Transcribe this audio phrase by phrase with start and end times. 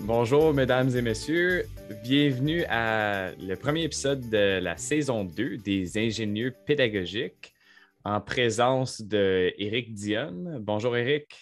[0.00, 1.64] Bonjour, mesdames et messieurs.
[2.02, 7.54] Bienvenue à le premier épisode de la saison 2 des ingénieux pédagogiques
[8.04, 10.58] en présence de Éric Dionne.
[10.60, 11.36] Bonjour, Éric.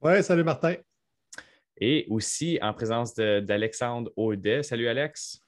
[0.00, 0.76] Oui, salut, Martin.
[1.80, 4.62] Et aussi en présence d'Alexandre Audet.
[4.62, 5.40] Salut, Alex.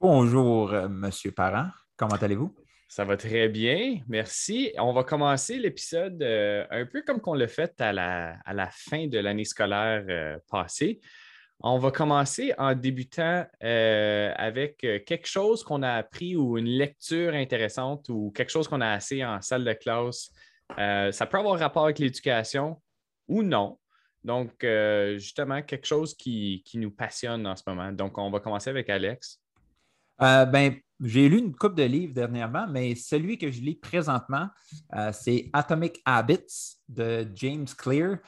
[0.00, 1.68] Bonjour, euh, Monsieur Parent.
[1.96, 2.54] Comment allez-vous?
[2.88, 4.70] Ça va très bien, merci.
[4.76, 8.68] On va commencer l'épisode euh, un peu comme qu'on l'a fait à la, à la
[8.70, 11.00] fin de l'année scolaire euh, passée.
[11.64, 16.66] On va commencer en débutant euh, avec euh, quelque chose qu'on a appris ou une
[16.66, 20.32] lecture intéressante ou quelque chose qu'on a assez en salle de classe.
[20.76, 22.82] Euh, ça peut avoir rapport avec l'éducation
[23.28, 23.78] ou non.
[24.24, 24.64] Donc,
[25.16, 27.90] justement, quelque chose qui, nous passionne en ce moment.
[27.90, 29.40] Donc, on va commencer avec Alex.
[30.20, 34.48] ben, j'ai lu une coupe de livres dernièrement, mais celui que je lis présentement,
[35.12, 38.18] c'est Atomic Habits de James Clear.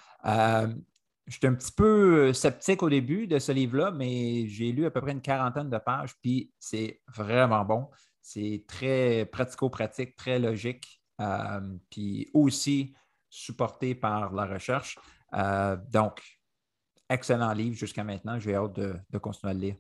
[1.27, 4.91] J'étais un petit peu euh, sceptique au début de ce livre-là, mais j'ai lu à
[4.91, 7.89] peu près une quarantaine de pages, puis c'est vraiment bon.
[8.21, 12.95] C'est très pratico-pratique, très logique, euh, puis aussi
[13.31, 14.99] supporté par la recherche.
[15.35, 16.23] Euh, donc,
[17.09, 18.39] excellent livre jusqu'à maintenant.
[18.39, 19.77] J'ai hâte de, continuer à le lire.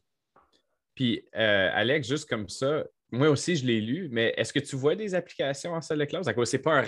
[0.94, 4.94] Puis, Alex, juste comme ça, moi aussi, je l'ai lu, mais est-ce que tu vois
[4.94, 6.26] des applications en salle de classe?
[6.26, 6.84] Ce n'est pas, un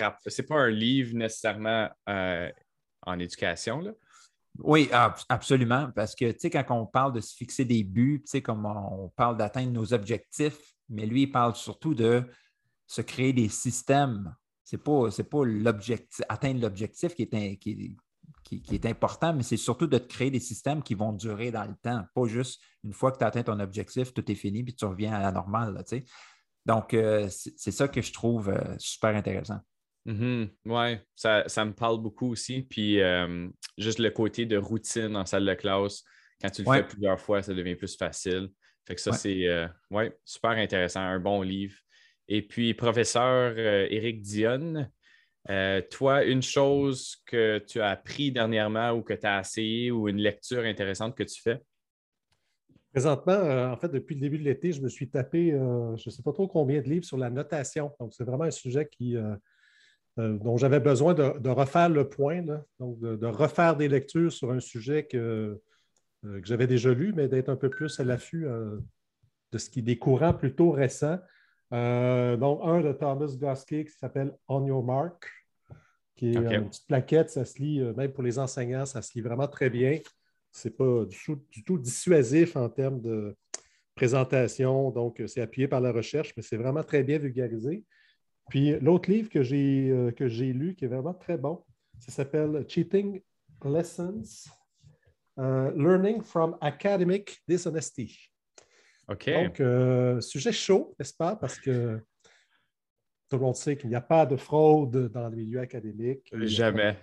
[0.47, 3.91] pas un livre nécessairement en éducation, là?
[4.59, 4.89] Oui,
[5.29, 5.89] absolument.
[5.95, 8.65] Parce que, tu sais, quand on parle de se fixer des buts, tu sais, comme
[8.65, 10.59] on parle d'atteindre nos objectifs,
[10.89, 12.23] mais lui, il parle surtout de
[12.85, 14.35] se créer des systèmes.
[14.63, 17.97] Ce n'est pas, pas l'objectif, atteindre l'objectif qui est, qui,
[18.43, 21.65] qui, est important, mais c'est surtout de te créer des systèmes qui vont durer dans
[21.65, 22.03] le temps.
[22.13, 24.85] Pas juste une fois que tu as atteint ton objectif, tout est fini, puis tu
[24.85, 25.83] reviens à la normale.
[25.87, 26.05] tu sais.
[26.65, 29.59] Donc, euh, c'est ça que je trouve euh, super intéressant.
[30.07, 30.49] Mm-hmm.
[30.65, 32.61] Oui, ça, me parle beaucoup aussi.
[32.61, 36.03] Puis euh, juste le côté de routine en salle de classe,
[36.41, 38.49] quand tu le fais plusieurs fois, ça devient plus facile.
[38.85, 39.67] Fait que ça, c'est euh,
[40.23, 41.75] super intéressant, un bon livre.
[42.29, 44.89] Et puis, professeur euh, Éric Dionne,
[45.89, 50.17] toi, une chose que tu as appris dernièrement ou que tu as essayé ou une
[50.17, 51.61] lecture intéressante que tu fais?
[52.93, 56.23] Présentement, en fait, depuis le début de l'été, je me suis tapé, je ne sais
[56.23, 57.91] pas trop combien de livres sur la notation.
[57.99, 59.35] Donc, c'est vraiment un sujet qui, euh,
[60.17, 62.43] dont j'avais besoin de, refaire le point,
[62.79, 65.61] donc de, refaire des lectures sur un sujet que,
[66.25, 68.79] euh, que j'avais déjà lu, mais d'être un peu plus à l'affût euh,
[69.51, 71.19] de ce qui est des courants plutôt récents.
[71.71, 75.29] donc, un de Thomas Goskey qui s'appelle On Your Mark,
[76.15, 79.21] qui est une petite plaquette, ça se lit, même pour les enseignants, ça se lit
[79.21, 79.99] vraiment très bien.
[80.51, 83.35] Ce n'est pas du tout, du tout, dissuasif en termes de
[83.93, 87.83] présentation, donc c'est appuyé par la recherche, mais c'est vraiment très bien vulgarisé.
[88.49, 91.63] Puis l'autre livre que j'ai, euh, que j'ai lu, qui est vraiment très bon,
[91.99, 93.21] ça s'appelle Cheating
[93.65, 94.49] Lessons,
[95.39, 98.31] euh, Learning from Academic Dishonesty.
[99.09, 99.29] OK.
[99.29, 101.35] Donc, euh, sujet chaud, n'est-ce pas?
[101.35, 101.99] Parce que
[103.29, 106.31] tout le monde sait qu'il n'y a pas de fraude dans le milieu académique.
[106.33, 106.97] Jamais.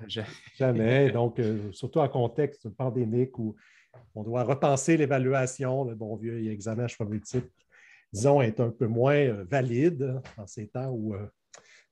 [0.56, 1.10] Jamais.
[1.12, 1.40] Donc,
[1.72, 3.54] surtout en contexte pandémique où
[4.14, 7.48] on doit repenser l'évaluation, le bon vieux examen à cheval multiple
[8.14, 11.26] disons, est un peu moins euh, valide en ces temps où euh,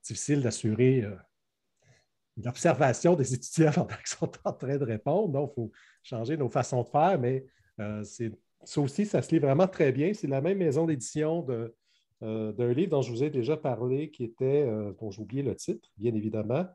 [0.04, 1.16] difficile d'assurer euh,
[2.36, 5.28] l'observation des étudiants pendant qu'ils sont en train de répondre.
[5.32, 5.72] Donc, il faut
[6.04, 7.44] changer nos façons de faire, mais
[8.64, 10.14] ça aussi, ça se lit vraiment très bien.
[10.14, 11.44] C'est la même maison d'édition
[12.20, 14.64] d'un livre dont je vous ai déjà parlé, qui était,
[15.00, 16.66] dont j'ai oublié le titre, bien évidemment,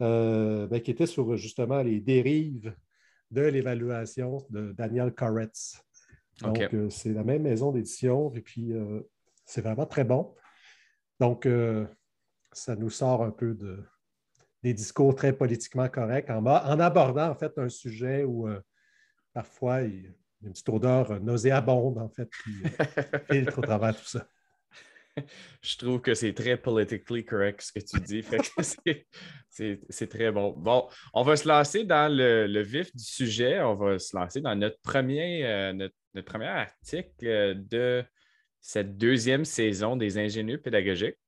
[0.00, 2.74] ben, qui était sur justement les dérives
[3.30, 5.82] de l'évaluation de Daniel Koretz.
[6.42, 9.00] Donc, euh, c'est la même maison d'édition et puis euh,
[9.44, 10.34] c'est vraiment très bon.
[11.18, 11.86] Donc, euh,
[12.52, 13.84] ça nous sort un peu de,
[14.62, 18.48] des discours très politiquement corrects en, en abordant en fait un sujet où
[19.32, 20.10] parfois il y a
[20.42, 22.52] une petite odeur nauséabonde en fait qui
[23.30, 24.26] filtre au travers tout ça.
[25.62, 28.24] Je trouve que c'est très politically correct ce que tu dis.
[29.88, 30.52] c'est très bon.
[30.56, 33.60] Bon, on va se lancer dans le, vif du sujet.
[33.60, 38.04] On va se lancer dans notre premier, euh, notre, premier article de
[38.60, 41.18] cette deuxième saison des ingénieurs pédagogiques.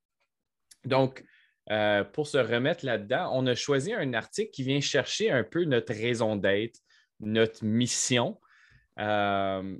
[0.84, 1.25] Donc,
[1.70, 5.64] euh, pour se remettre là-dedans, on a choisi un article qui vient chercher un peu
[5.64, 6.81] notre raison d'être,
[7.20, 8.40] notre mission.
[8.99, 9.76] Euh,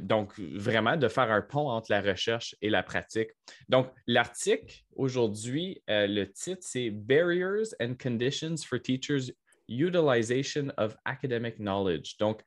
[0.00, 3.28] donc, vraiment de faire un pont entre la recherche et la pratique.
[3.68, 9.32] Donc, l'article aujourd'hui, euh, le titre, c'est Barriers and Conditions for Teachers
[9.68, 12.16] Utilization of Academic Knowledge.
[12.18, 12.42] Donc,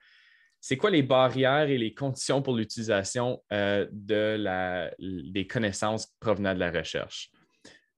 [0.62, 6.54] c'est quoi les barrières et les conditions pour l'utilisation euh, de la, des connaissances provenant
[6.54, 7.32] de la recherche?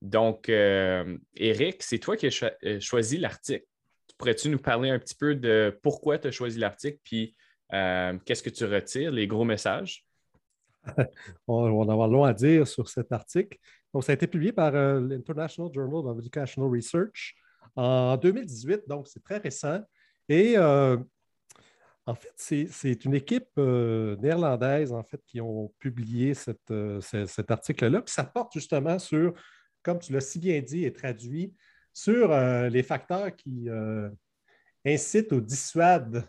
[0.00, 3.66] Donc, euh, Eric, c'est toi qui as choisi l'article.
[4.16, 7.34] Pourrais-tu nous parler un petit peu de pourquoi tu as choisi l'article, puis
[7.72, 10.06] euh, qu'est-ce que tu retires, les gros messages?
[11.46, 13.58] on, va avoir long à dire sur cet article.
[13.92, 17.34] Donc, ça a été publié par euh, l'International Journal of Educational Research
[17.76, 19.80] en 2018, donc c'est très récent.
[20.28, 20.96] Et euh,
[22.06, 26.60] en fait, c'est une équipe néerlandaise en fait, qui ont publié cet
[27.48, 28.02] article-là.
[28.06, 29.32] ça porte justement sur,
[29.82, 31.54] comme tu l'as si bien dit et traduit,
[31.94, 32.28] sur
[32.68, 33.68] les facteurs qui
[34.84, 36.28] incitent ou dissuadent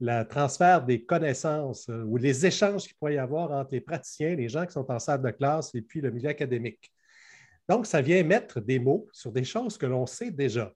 [0.00, 4.34] le transfert des connaissances euh, ou les échanges qu'il pourrait y avoir entre les praticiens,
[4.34, 6.90] les gens qui sont en salle de classe et puis le milieu académique.
[7.68, 10.72] Donc, ça vient mettre des mots sur des choses que l'on sait déjà,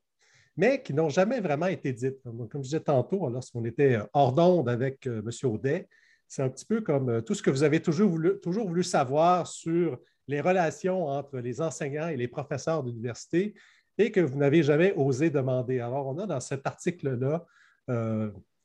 [0.57, 2.23] mais qui n'ont jamais vraiment été dites.
[2.23, 5.51] Comme je disais tantôt, lorsqu'on était hors d'onde avec euh, M.
[5.51, 5.89] Audet,
[6.29, 9.99] c'est un petit peu comme euh, tout ce que vous avez toujours voulu, savoir sur
[10.27, 13.55] les relations entre les enseignants et les professeurs d'université
[13.99, 15.81] et que vous n'avez jamais osé demander.
[15.81, 17.45] Alors, on a dans cet article-là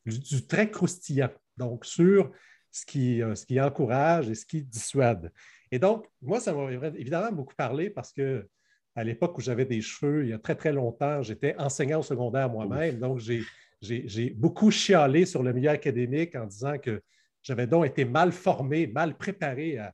[0.06, 2.32] du, très croustillant, donc sur
[2.72, 5.32] ce qui, euh, ce qui encourage et ce qui dissuade.
[5.72, 8.48] Et donc, moi, ça m'a évidemment beaucoup parlé parce que
[9.00, 12.04] à l'époque où j'avais des cheveux, il y a très, très longtemps, j'étais enseignant au
[12.04, 13.00] secondaire moi-même.
[13.00, 13.20] Donc,
[13.82, 17.02] j'ai beaucoup chialé sur le milieu académique en disant que
[17.42, 19.94] j'avais donc été mal formé, mal préparé à,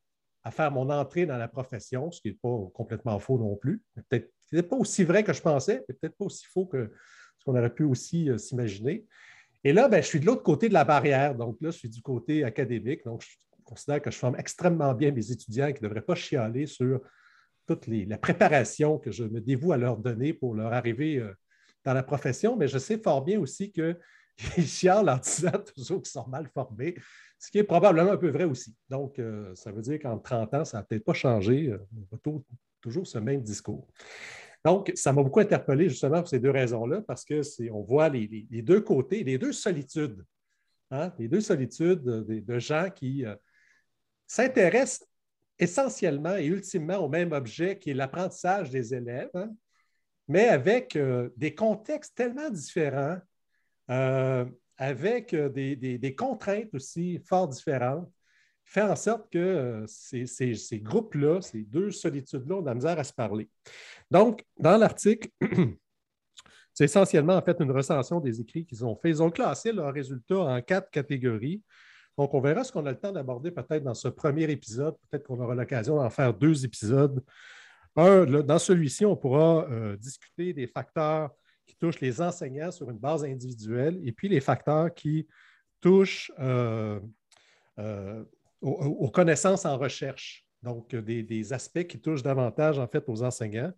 [0.49, 3.83] faire mon entrée dans la profession, ce qui n'est pas complètement faux non plus.
[4.09, 6.91] Peut-être pas aussi vrai que je pensais, mais peut-être pas aussi faux que
[7.37, 9.05] ce qu'on aurait pu aussi euh, s'imaginer.
[9.63, 11.35] Et là, ben, je suis de l'autre côté de la barrière.
[11.35, 13.03] Donc là, je suis du côté académique.
[13.05, 16.67] Donc, je considère que je forme extrêmement bien mes étudiants qui ne devraient pas chialer
[16.67, 17.01] sur
[17.65, 21.33] toute la préparation que je me dévoue à leur donner pour leur arrivée euh,
[21.83, 22.55] dans la profession.
[22.55, 23.97] Mais je sais fort bien aussi qu'ils
[24.65, 26.95] chialent en disant toujours qu'ils sont mal formés,
[27.39, 28.75] ce qui est probablement un peu vrai aussi.
[28.89, 31.69] Donc, euh, ça veut dire qu'en 30 ans, ça n'a peut-être pas changé.
[31.69, 32.41] Euh, on va
[32.81, 33.87] toujours ce même discours.
[34.63, 38.81] Donc, ça m'a beaucoup interpellé justement pour ces deux raisons-là, parce qu'on voit les, deux
[38.81, 40.23] côtés, les deux solitudes,
[40.89, 43.23] hein, les deux solitudes de, gens qui
[44.25, 45.07] s'intéressent
[45.59, 49.51] essentiellement et ultimement au même objet qui est l'apprentissage des élèves, hein,
[50.27, 53.17] mais avec euh, des contextes tellement différents,
[53.89, 54.45] euh,
[54.77, 58.11] avec des, contraintes aussi fort différentes
[58.65, 63.03] fait en sorte que euh, ces, groupes-là, ces deux solitudes-là, ont de la misère à
[63.03, 63.49] se parler.
[64.09, 65.29] Donc, dans l'article,
[66.73, 69.09] c'est essentiellement en fait une recension des écrits qu'ils ont fait.
[69.09, 71.61] Ils ont classé leurs résultats en quatre catégories.
[72.17, 74.95] Donc, on verra ce qu'on a le temps d'aborder peut-être dans ce premier épisode.
[75.09, 77.23] Peut-être qu'on aura l'occasion d'en faire deux épisodes.
[77.95, 81.31] Un, dans celui-ci, on pourra euh, discuter des facteurs
[81.65, 85.27] qui touchent les enseignants sur une base individuelle et puis les facteurs qui
[85.81, 86.99] touchent euh,
[88.61, 93.73] aux, connaissances en recherche, donc euh, des, aspects qui touchent davantage en fait aux enseignants.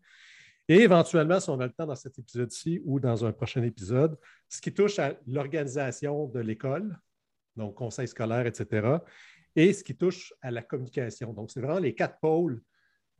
[0.69, 4.17] Et éventuellement, si on a le temps dans cet épisode-ci ou dans un prochain épisode,
[4.49, 6.99] ce qui touche à l'organisation de l'école,
[7.57, 8.97] donc conseil scolaire, etc.,
[9.55, 11.33] et ce qui touche à la communication.
[11.33, 12.61] Donc, c'est vraiment les quatre pôles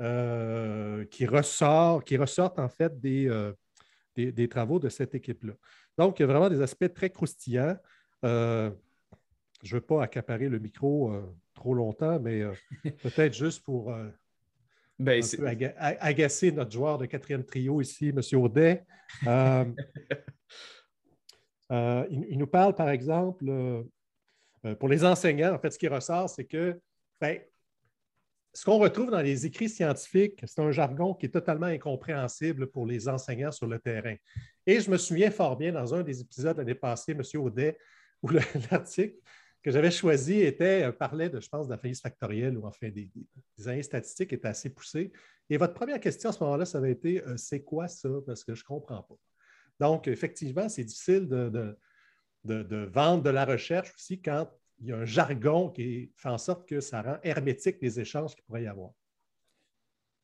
[0.01, 3.53] euh, qui, ressortent, qui ressortent en fait euh,
[4.15, 5.53] des, des, travaux de cette équipe-là.
[5.98, 7.75] Donc, il y a vraiment des aspects très croustillants.
[8.22, 8.70] je
[9.63, 11.12] ne veux pas accaparer le micro
[11.58, 12.53] trop longtemps, mais euh,
[13.03, 14.08] peut-être juste pour euh,
[15.00, 15.22] ben,
[15.77, 18.22] agacer notre joueur de quatrième trio ici, M.
[18.39, 18.86] Audet.
[19.25, 19.65] Euh,
[22.10, 23.46] il, nous parle, par exemple,
[24.79, 26.79] pour les enseignants, en fait, ce qui ressort, c'est que
[27.21, 27.39] ben,
[28.53, 32.87] ce qu'on retrouve dans les écrits scientifiques, c'est un jargon qui est totalement incompréhensible pour
[32.87, 34.15] les enseignants sur le terrain.
[34.65, 37.21] Et je me souviens fort bien dans un des épisodes l'année passée, M.
[37.35, 37.77] Audet,
[38.23, 39.15] où l'article
[39.61, 42.89] que j'avais choisi était, euh, parlait de, je pense, de la faillite factorielle ou enfin
[42.89, 43.11] des,
[43.57, 45.11] des, années statistiques étaient assez poussées.
[45.49, 48.09] Et votre première question à ce moment-là, ça avait été euh, c'est quoi ça?
[48.25, 49.17] Parce que je ne comprends pas.
[49.79, 51.77] Donc, effectivement, c'est difficile de,
[52.54, 54.50] vendre de la recherche aussi quand
[54.80, 58.36] il y a un jargon qui fait en sorte que ça rend hermétique les échanges
[58.36, 58.92] qu'il pourrait y avoir.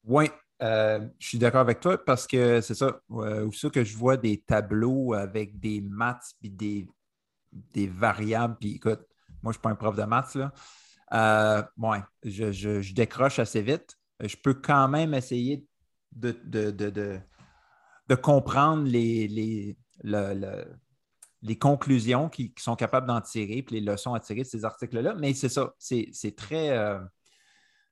[0.03, 0.29] Oui,
[0.61, 2.99] euh, je suis d'accord avec toi parce que c'est ça.
[3.11, 6.87] Euh, ça que je vois des tableaux avec des maths puis des,
[7.73, 8.57] des variables.
[8.59, 9.05] Puis écoute,
[9.41, 10.35] moi, je ne suis pas un prof de maths.
[10.35, 10.53] Là.
[11.13, 11.61] Euh,
[12.23, 13.97] je, décroche assez vite.
[14.19, 15.65] Je peux quand même essayer
[16.11, 19.75] de, de, comprendre les,
[21.43, 25.13] les conclusions qui, sont capables d'en tirer, puis les leçons à tirer de ces articles-là.
[25.15, 26.71] Mais c'est ça, c'est très.
[26.71, 26.99] Euh,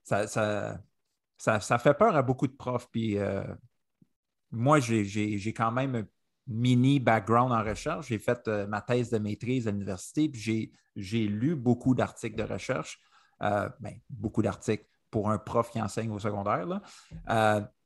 [0.04, 2.90] ça, fait peur à beaucoup de profs.
[2.90, 3.44] Puis euh,
[4.52, 6.04] moi, j'ai quand même un
[6.48, 8.08] mini background en recherche.
[8.08, 12.44] J'ai fait euh, ma thèse de maîtrise à l'université, puis j'ai lu beaucoup d'articles de
[12.44, 13.00] recherche.
[13.42, 16.68] Ben, beaucoup d'articles pour un prof qui enseigne au secondaire.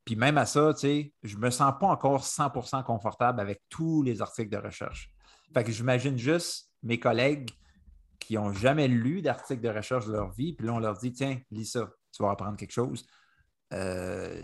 [0.03, 4.21] puis même à ça, je ne me sens pas encore 100% confortable avec tous les
[4.21, 5.14] articles de recherche.
[5.55, 7.49] Fait que j'imagine juste mes collègues
[8.19, 11.13] qui n'ont jamais lu d'articles de recherche de leur vie, puis là, on leur dit
[11.13, 13.05] Tiens, lis ça, tu vas apprendre quelque chose.
[13.71, 14.41] Euh,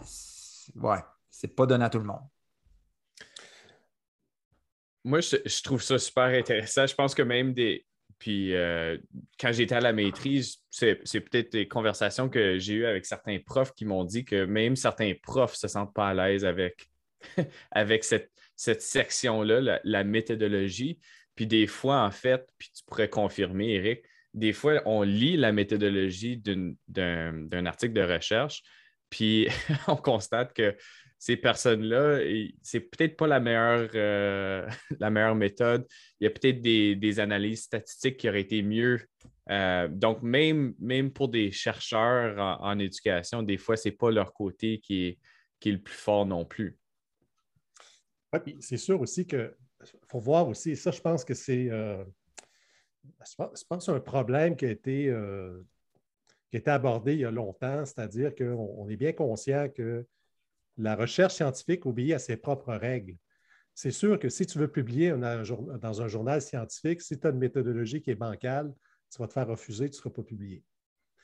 [0.76, 1.00] ouais,
[1.30, 2.24] c'est pas donné à tout le monde.
[5.04, 6.88] Moi, je, trouve ça super intéressant.
[6.88, 7.86] Je pense que même des.
[8.18, 8.98] Puis euh,
[9.38, 13.74] quand j'étais à la maîtrise, c'est peut-être des conversations que j'ai eues avec certains profs
[13.74, 16.90] qui m'ont dit que même certains profs ne se sentent pas à l'aise avec,
[17.72, 21.00] avec cette, cette section-là, la, méthodologie.
[21.34, 24.04] Puis des fois, en fait, puis tu pourrais confirmer, Eric,
[24.36, 28.62] des fois, on lit la méthodologie d'un article de recherche,
[29.10, 29.48] puis
[29.88, 30.78] on constate que
[31.18, 32.20] ces personnes-là,
[32.62, 35.88] c'est peut-être pas la meilleure, euh, la meilleure méthode.
[36.20, 39.02] Il y a peut-être des, analyses statistiques qui auraient été mieux.
[39.50, 40.76] Euh, donc, même,
[41.16, 45.82] pour des chercheurs en, éducation, des fois, ce n'est pas leur côté qui est le
[45.82, 46.78] plus fort non plus
[48.60, 49.54] c'est sûr aussi qu'il
[50.08, 52.04] faut voir aussi, ça, je pense que c'est euh,
[53.04, 55.62] je pense, un problème qui a été, euh,
[56.50, 60.06] qui a été abordé il y a longtemps, c'est-à-dire qu'on est bien conscient que
[60.78, 63.16] la recherche scientifique obéit à ses propres règles.
[63.74, 67.38] C'est sûr que si tu veux publier dans un journal scientifique, si tu as une
[67.38, 68.74] méthodologie qui est bancale,
[69.12, 70.64] tu vas te faire refuser, tu ne seras pas publié.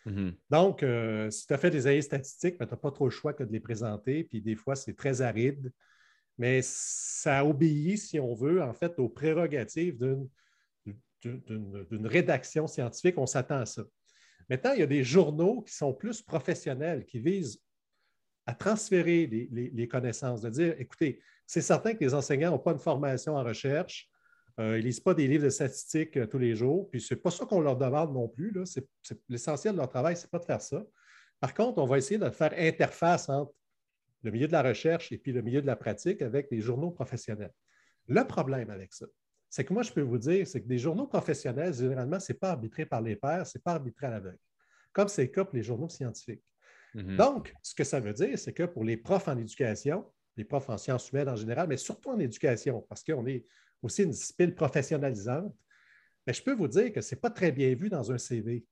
[0.06, 0.34] Mm-hmm.
[0.50, 3.12] Donc, euh, si tu as fait des analyses statistiques, ben, tu n'as pas trop le
[3.12, 5.72] choix que de les présenter, puis des fois, c'est très aride
[6.38, 9.98] mais ça obéit, si on veut, en fait, aux prérogatives
[11.24, 13.18] d'une rédaction scientifique.
[13.18, 13.84] On s'attend à ça.
[14.50, 17.62] Maintenant, il y a des journaux qui sont plus professionnels, qui visent
[18.46, 22.80] à transférer les, connaissances, de dire, écoutez, c'est certain que les enseignants n'ont pas une
[22.80, 24.10] formation en recherche,
[24.60, 27.14] euh, ils ne lisent pas des livres de statistiques euh, tous les jours, puis ce
[27.14, 28.54] n'est pas ça qu'on leur demande non plus.
[29.30, 30.84] L'essentiel de leur travail, ce n'est pas de faire ça.
[31.40, 33.54] Par contre, on va essayer de faire interface entre
[34.28, 36.92] le milieu de la recherche et puis le milieu de la pratique avec des journaux
[36.92, 37.54] professionnels.
[38.08, 39.06] Le problème avec ça,
[39.50, 42.38] c'est que moi, je peux vous dire, c'est que des journaux professionnels, généralement, ce n'est
[42.38, 44.40] pas arbitré par les pairs, ce n'est pas arbitré à l'aveugle,
[44.92, 46.44] comme c'est le cas pour les journaux scientifiques.
[46.94, 47.16] Mhm.
[47.16, 50.06] Donc, ce que ça veut dire, c'est que pour les profs en éducation,
[50.36, 53.46] les profs en sciences humaines en général, mais surtout en éducation, parce qu'on est
[53.82, 55.56] aussi une discipline professionnalisante,
[56.26, 58.66] mais je peux vous dire que ce n'est pas très bien vu dans un CV.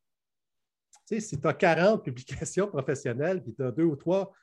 [1.08, 4.34] Tu sais, si tu as 40 publications professionnelles, puis tu as deux ou trois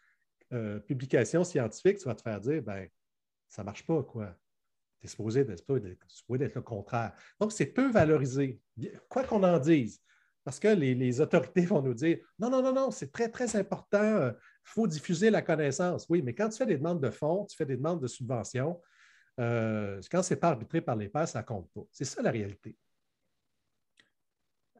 [0.52, 2.88] euh, publication scientifique, tu vas te faire dire, ben,
[3.49, 4.35] ça ne marche pas, quoi.
[5.00, 7.12] Tu es supposé d'être le contraire.
[7.40, 8.61] Donc, c'est peu valorisé,
[9.09, 10.00] quoi qu'on en dise.
[10.44, 14.28] Parce que les, autorités vont nous dire non, non, non, non, c'est très, très important,
[14.28, 16.06] il faut diffuser la connaissance.
[16.09, 18.80] Oui, mais quand tu fais des demandes de fonds, tu fais des demandes de subventions,
[19.40, 21.82] euh, quand ce n'est pas arbitré par les pairs, ça ne compte pas.
[21.90, 22.76] C'est ça la réalité.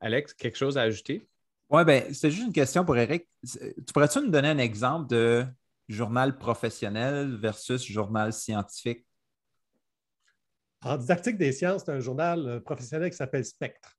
[0.01, 1.27] Alex, quelque chose à ajouter?
[1.71, 3.29] Oui, bien, c'est juste une question pour Eric.
[3.45, 5.47] Tu pourrais-tu nous donner un exemple de
[5.89, 9.07] journal professionnel versus journal scientifique?
[10.83, 13.97] En didactique des sciences, c'est un journal euh, professionnel qui s'appelle Spectre,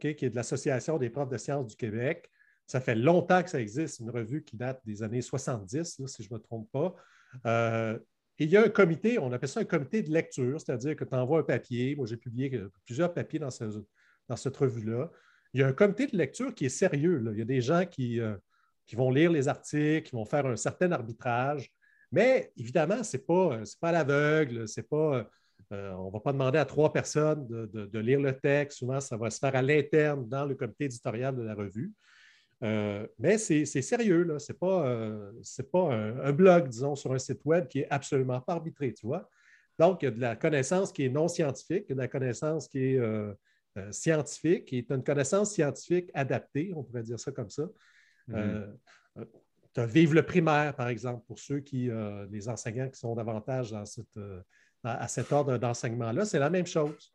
[0.00, 2.30] qui est de l'Association des profs de sciences du Québec.
[2.66, 6.28] Ça fait longtemps que ça existe, une revue qui date des années 70, si je
[6.30, 6.94] ne me trompe pas.
[7.46, 7.98] Euh,
[8.38, 11.14] il y a un comité, on appelle ça un comité de lecture, c'est-à-dire que tu
[11.14, 11.96] envoies un papier.
[11.96, 13.48] Moi, j'ai publié plusieurs papiers dans,
[14.28, 15.10] dans cette revue-là.
[15.54, 17.24] Il y a un comité de lecture qui est sérieux.
[17.32, 18.36] Il y a des gens qui, euh,
[18.86, 21.70] qui vont lire les articles, qui vont faire un certain arbitrage.
[22.12, 25.28] Mais évidemment, ce n'est pas, pas à l'aveugle, pas.
[25.72, 28.78] Euh, on ne va pas demander à trois personnes de, lire le texte.
[28.78, 31.92] Souvent, ça va se faire à l'interne dans le comité éditorial de la revue.
[32.62, 35.32] Euh, mais c'est sérieux, ce n'est pas, euh,
[35.72, 39.28] pas un, blog, disons, sur un site web qui est absolument pas arbitré, tu vois.
[39.78, 42.78] Donc, il y a de la connaissance qui est non scientifique, de la connaissance qui
[42.78, 43.00] est
[43.90, 47.64] scientifique, qui est une connaissance scientifique adaptée, on pourrait dire ça comme ça.
[48.32, 48.66] Euh,
[49.18, 49.24] euh,
[49.74, 53.14] tu as Vive le primaire, par exemple, pour ceux qui, euh, les enseignants qui sont
[53.14, 53.74] davantage
[54.84, 57.12] à cet ordre d'enseignement-là, c'est la même chose.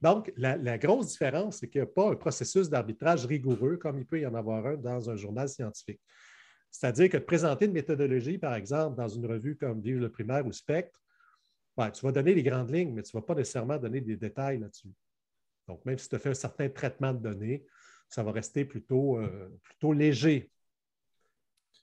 [0.00, 4.06] Donc, la, grosse différence, c'est qu'il n'y a pas un processus d'arbitrage rigoureux comme il
[4.06, 6.00] peut y en avoir un dans un journal scientifique.
[6.70, 10.46] C'est-à-dire que de présenter une méthodologie, par exemple, dans une revue comme Vive le primaire
[10.46, 10.98] ou Spectre,
[11.94, 14.58] tu vas donner les grandes lignes, mais tu ne vas pas nécessairement donner des détails
[14.58, 14.92] là-dessus.
[15.66, 17.64] Donc, même si tu as fait un certain traitement de données,
[18.10, 19.48] ça va rester plutôt, euh,
[19.94, 20.50] léger.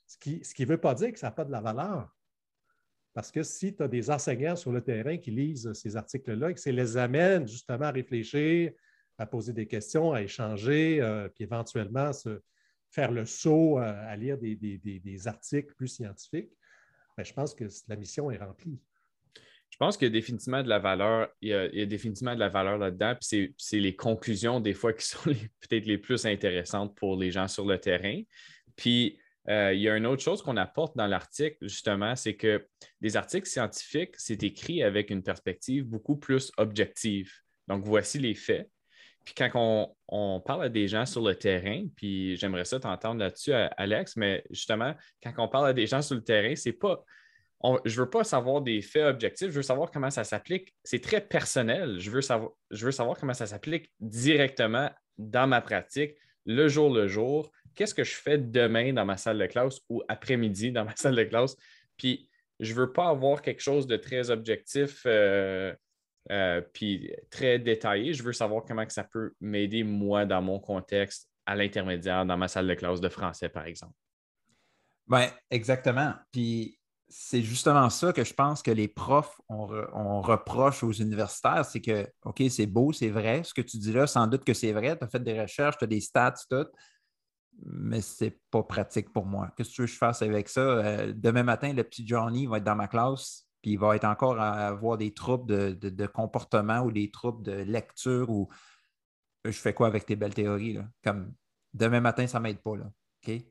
[0.06, 2.14] Ce qui ne veut pas dire que ça n'a pas de la valeur.
[3.14, 6.54] Parce que si tu as des enseignants sur le terrain qui lisent ces articles-là et
[6.54, 8.72] que ça les amène justement à réfléchir,
[9.18, 12.40] à poser des questions, à échanger, euh, puis éventuellement se,
[12.90, 16.52] faire le saut euh, à, lire des, articles plus scientifiques,
[17.16, 18.80] ben, je pense que la mission est remplie.
[19.80, 22.48] Je pense qu'il y a définitivement de la valeur, il y a, définitivement de la
[22.48, 27.16] valeur là-dedans, puis c'est les conclusions des fois qui sont peut-être les plus intéressantes pour
[27.16, 28.20] les gens sur le terrain.
[28.74, 32.66] Puis euh, il y a une autre chose qu'on apporte dans l'article, justement, c'est que
[33.00, 37.30] des articles scientifiques, c'est écrit avec une perspective beaucoup plus objective.
[37.68, 38.68] Donc, voici les faits.
[39.24, 43.52] Puis quand on, parle à des gens sur le terrain, puis j'aimerais ça t'entendre là-dessus,
[43.52, 47.04] Alex, mais justement, quand on parle à des gens sur le terrain, c'est pas
[47.62, 50.74] je ne veux pas savoir des faits objectifs, je veux savoir comment ça s'applique.
[50.84, 51.98] C'est très personnel.
[51.98, 56.14] Je veux, savoir, je veux savoir comment ça s'applique directement dans ma pratique,
[56.46, 57.50] le jour le jour.
[57.74, 61.16] Qu'est-ce que je fais demain dans ma salle de classe ou après-midi dans ma salle
[61.16, 61.56] de classe?
[61.96, 65.74] Puis, je ne veux pas avoir quelque chose de très objectif euh,
[66.30, 68.14] euh, puis très détaillé.
[68.14, 72.36] Je veux savoir comment que ça peut m'aider, moi, dans mon contexte, à l'intermédiaire, dans
[72.36, 73.94] ma salle de classe de français, par exemple.
[75.08, 76.14] Oui, exactement.
[76.32, 76.77] Puis
[77.08, 82.06] c'est justement ça que je pense que les profs, on, reproche aux universitaires, c'est que,
[82.24, 84.96] OK, c'est beau, c'est vrai, ce que tu dis là, sans doute que c'est vrai,
[84.96, 86.66] tu as fait des recherches, tu as des stats, tout,
[87.62, 89.50] mais c'est pas pratique pour moi.
[89.56, 90.60] Qu'est-ce que tu veux que je fasse avec ça?
[90.60, 94.04] Euh, demain matin, le petit Johnny va être dans ma classe, puis il va être
[94.04, 98.48] encore à avoir des troubles de, comportement ou des troubles de lecture ou
[99.44, 100.78] je fais quoi avec tes belles théories?
[101.02, 101.32] Comme
[101.72, 102.76] demain matin, ça m'aide pas.
[102.76, 102.90] Là.
[103.26, 103.42] OK?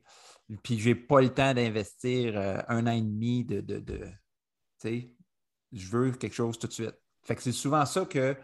[0.62, 3.60] Puis je n'ai pas le temps d'investir euh, un an et demi de.
[3.60, 4.04] de, tu
[4.78, 5.14] sais,
[5.72, 6.96] je veux quelque chose tout de suite.
[7.22, 8.36] Fait que c'est souvent ça que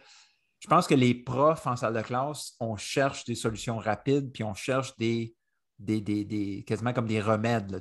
[0.64, 4.44] je pense que les profs en salle de classe, on cherche des solutions rapides, puis
[4.44, 5.34] on cherche des,
[5.78, 7.70] des, des, quasiment comme des remèdes.
[7.70, 7.80] Là,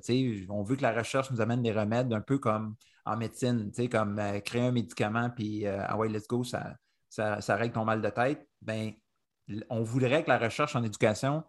[0.49, 4.19] on veut que la recherche nous amène des remèdes un peu comme en médecine, comme
[4.19, 6.75] euh, créer un médicament, puis euh, ah ouais, let's go, ça,
[7.09, 8.47] ça, ça, règle ton mal de tête.
[8.61, 8.93] Ben,
[9.69, 11.43] on voudrait que la recherche en éducation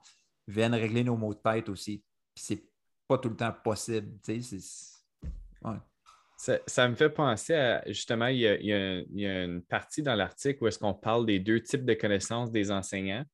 [0.46, 2.04] vienne régler nos maux de tête aussi.
[2.34, 2.64] Puis c'est
[3.06, 4.18] pas tout le temps possible.
[6.36, 10.78] Ça, me fait penser à justement, il y a, une partie dans l'article où est-ce
[10.78, 13.24] qu'on parle des deux types de connaissances des enseignants.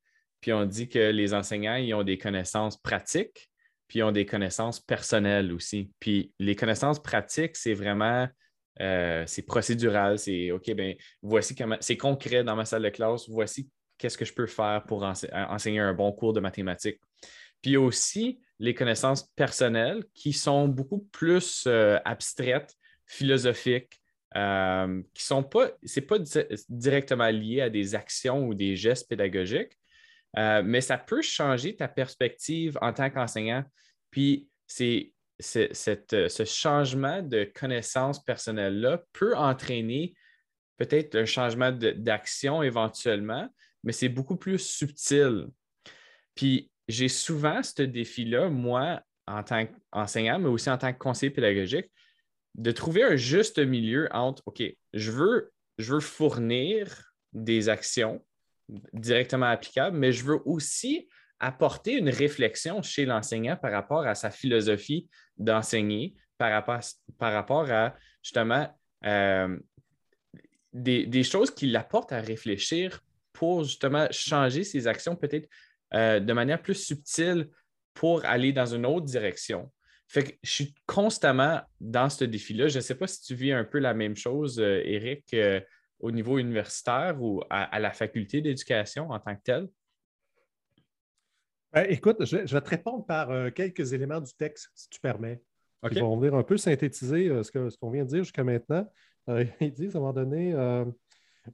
[0.40, 3.50] Puis on dit que les enseignants, ils ont des connaissances pratiques,
[3.88, 5.90] puis ils ont des connaissances personnelles aussi.
[5.98, 8.28] Puis les connaissances pratiques, c'est vraiment
[8.80, 13.28] euh, c'est procédural, c'est OK, ben voici comment c'est concret dans ma salle de classe,
[13.28, 16.98] voici qu'est-ce que je peux faire pour enseigner un bon cours de mathématiques.
[17.60, 22.74] Puis aussi les connaissances personnelles qui sont beaucoup plus euh, abstraites,
[23.06, 24.00] philosophiques,
[24.36, 26.18] euh, qui sont pas, c'est pas
[26.68, 29.76] directement lié à des actions ou des gestes pédagogiques,
[30.38, 33.64] euh, mais ça peut changer ta perspective en tant qu'enseignant.
[34.10, 40.14] Puis c'est, ce changement de connaissances personnelles-là peut entraîner
[40.76, 43.48] peut-être un changement d'action éventuellement,
[43.82, 45.48] mais c'est beaucoup plus subtil.
[46.34, 51.30] Puis j'ai souvent ce défi-là, moi, en tant qu'enseignant, mais aussi en tant que conseiller
[51.30, 51.90] pédagogique,
[52.54, 58.24] de trouver un juste milieu entre, OK, je veux, je veux fournir des actions
[58.92, 64.30] directement applicables, mais je veux aussi apporter une réflexion chez l'enseignant par rapport à sa
[64.30, 66.52] philosophie d'enseigner, par
[67.18, 68.68] rapport, à justement
[69.06, 69.58] euh,
[70.72, 73.00] des, choses qui l'apportent à réfléchir
[73.32, 75.48] pour justement changer ses actions peut-être
[75.92, 77.48] euh, de manière plus subtile
[77.94, 79.72] pour aller dans une autre direction.
[80.06, 82.68] Fait que je suis constamment dans ce défi-là.
[82.68, 85.60] Je ne sais pas si tu vis un peu la même chose, euh, Eric, euh,
[85.98, 89.68] au niveau universitaire ou à, la faculté d'éducation en tant que tel.
[91.72, 95.42] Ben, écoute, je, vais te répondre par quelques éléments du texte, si tu permets.
[95.82, 95.96] Okay.
[95.96, 98.90] Ils vont venir un peu synthétiser ce qu'on vient de dire jusqu'à maintenant.
[99.60, 100.84] ils disent à un moment donné,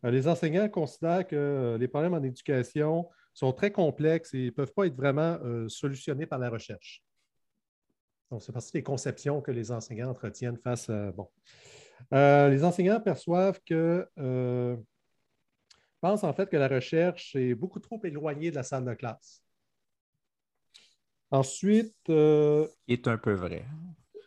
[0.05, 4.87] les enseignants considèrent que les problèmes en éducation sont très complexes et ne peuvent pas
[4.87, 7.03] être vraiment euh, solutionnés par la recherche.
[8.31, 11.13] Donc, c'est partie des conceptions que les enseignants entretiennent face à.
[11.13, 11.29] Bon.
[12.15, 14.09] Euh, les enseignants perçoivent que.
[14.19, 14.77] Euh,
[16.01, 19.43] pensent en fait que la recherche est beaucoup trop éloignée de la salle de classe.
[21.31, 21.95] Ensuite.
[22.09, 23.67] Il est un peu vrai.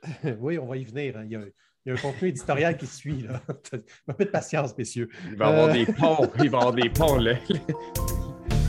[0.39, 1.17] oui, on va y venir.
[1.17, 1.25] Hein.
[1.25, 1.53] Il, y
[1.85, 3.23] Il y a un contenu éditorial qui suit.
[3.23, 3.41] Là.
[4.07, 5.09] un peu de patience, messieurs.
[5.25, 6.31] Il va y avoir des ponts.
[6.43, 7.17] Il va y avoir des ponts.
[7.17, 7.33] Là.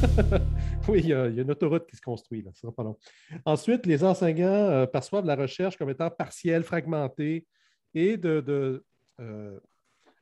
[0.88, 2.42] oui, il y, a, une autoroute qui se construit.
[2.42, 2.50] Là.
[2.72, 2.98] pas long.
[3.44, 7.46] Ensuite, les enseignants perçoivent la recherche comme étant partielle, fragmentée
[7.94, 8.84] et de,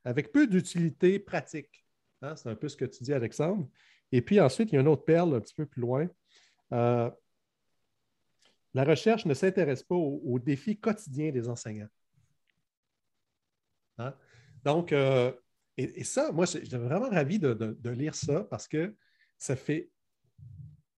[0.04, 1.84] avec peu d'utilité pratique.
[2.22, 3.68] Hein, c'est un peu ce que tu dis, Alexandre.
[4.12, 6.08] Et puis ensuite, il y a une autre perle un petit peu plus loin.
[6.72, 7.10] Euh,
[8.74, 11.88] la recherche ne s'intéresse pas aux, défis quotidiens des enseignants.
[13.98, 14.14] Hein?
[14.64, 15.32] Donc, euh,
[15.76, 18.94] et, ça, moi, j'ai vraiment ravi de, lire ça parce que
[19.38, 19.90] ça fait,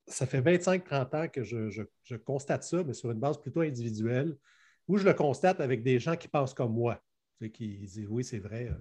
[0.08, 4.36] ça fait 25-30 ans que je, constate ça, mais sur une base plutôt individuelle,
[4.88, 7.02] où je le constate avec des gens qui pensent comme moi,
[7.54, 8.76] qui disent oui, c'est vrai, euh,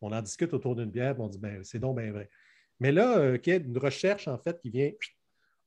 [0.00, 2.28] on en discute autour d'une bière, on dit ben, c'est donc bien vrai.
[2.80, 4.90] Mais là, euh, il y a une recherche, en fait, qui vient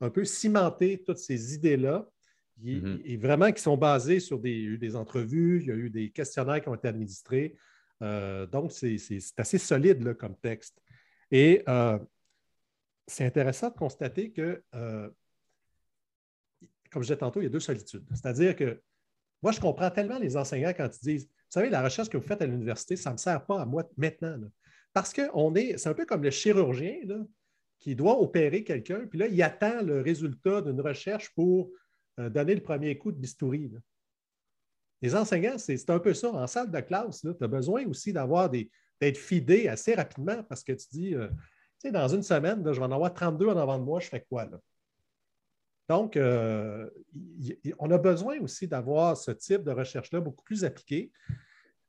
[0.01, 2.07] un peu cimenter toutes ces idées-là,
[2.63, 3.01] mm-hmm.
[3.05, 6.61] et vraiment qui sont basées sur des, des entrevues, il y a eu des questionnaires
[6.61, 7.57] qui ont été administrés.
[8.01, 8.97] Euh, donc, c'est
[9.37, 10.81] assez solide comme texte.
[11.31, 11.97] Et euh,
[13.07, 14.63] c'est intéressant de constater que,
[16.91, 18.05] comme je disais tantôt, il y a deux solitudes.
[18.13, 18.81] C'est-à-dire que
[19.41, 22.27] moi, je comprends tellement les enseignants quand ils disent vous savez, la recherche que vous
[22.27, 24.37] faites à l'université, ça ne me sert pas à moi maintenant.
[24.91, 25.21] Parce que
[25.57, 26.97] est, c'est un peu comme le chirurgien
[27.79, 31.71] qui doit opérer quelqu'un, puis là, il attend le résultat d'une recherche pour
[32.19, 33.71] euh, donner le premier coup de bistouri.
[35.01, 36.31] Les enseignants, c'est, un peu ça.
[36.31, 40.73] En salle de classe, tu as besoin aussi d'avoir d'être fidé assez rapidement parce que
[40.73, 41.29] tu dis, euh,
[41.85, 44.45] dans une semaine, je vais en avoir 32 en avant de moi, je fais quoi
[44.45, 44.59] là?
[45.89, 46.89] Donc, euh,
[47.79, 51.11] on a besoin aussi d'avoir ce type de recherche-là beaucoup plus appliqué.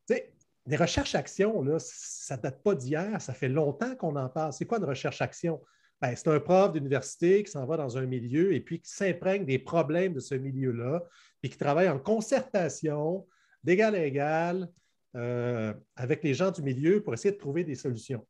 [0.07, 0.33] Tu sais,
[0.67, 4.53] les recherches-actions, ça ne date pas d'hier, ça fait longtemps qu'on en parle.
[4.53, 5.61] C'est quoi une recherche-action?
[6.01, 9.45] Ben, c'est un prof d'université qui s'en va dans un milieu et puis qui s'imprègne
[9.45, 11.03] des problèmes de ce milieu-là,
[11.41, 13.27] puis qui travaille en concertation,
[13.65, 14.69] d'égal à égal,
[15.17, 18.25] euh, avec les gens du milieu pour essayer de trouver des solutions.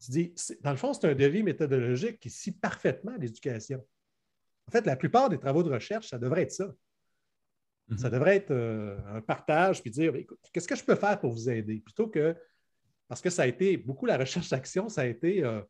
[0.00, 3.86] Tu dis, dans le fond, c'est un devis méthodologique qui scie parfaitement l'éducation.
[4.68, 6.72] En fait, la plupart des travaux de recherche, ça devrait être ça.
[7.96, 8.14] Ça mhm.
[8.14, 11.50] devrait être euh, un partage, puis dire, écoute, qu'est-ce que je peux faire pour vous
[11.50, 11.80] aider?
[11.80, 12.36] Plutôt que,
[13.08, 15.60] parce que ça a été, beaucoup la recherche d'action, ça a été, euh,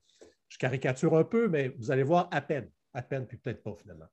[0.49, 3.75] je caricature un peu, mais vous allez voir à peine, à peine, puis peut-être pas
[3.81, 4.09] finalement.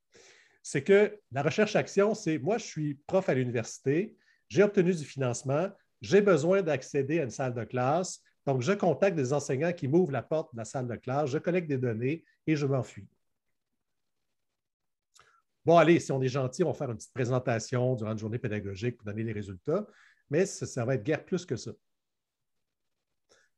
[0.63, 4.15] C'est que la recherche-action, c'est, moi, je suis prof à l'université,
[4.47, 5.69] j'ai obtenu du financement,
[6.01, 10.13] j'ai besoin d'accéder à une salle de classe, donc je contacte des enseignants qui m'ouvrent
[10.13, 13.09] la porte de la salle de classe, je collecte des données et je m'enfuis.
[15.65, 18.39] Bon, allez, si on est gentil, on va faire une petite présentation durant une journée
[18.39, 19.85] pédagogique pour donner les résultats,
[20.29, 21.71] mais ça, va être guère plus que ça.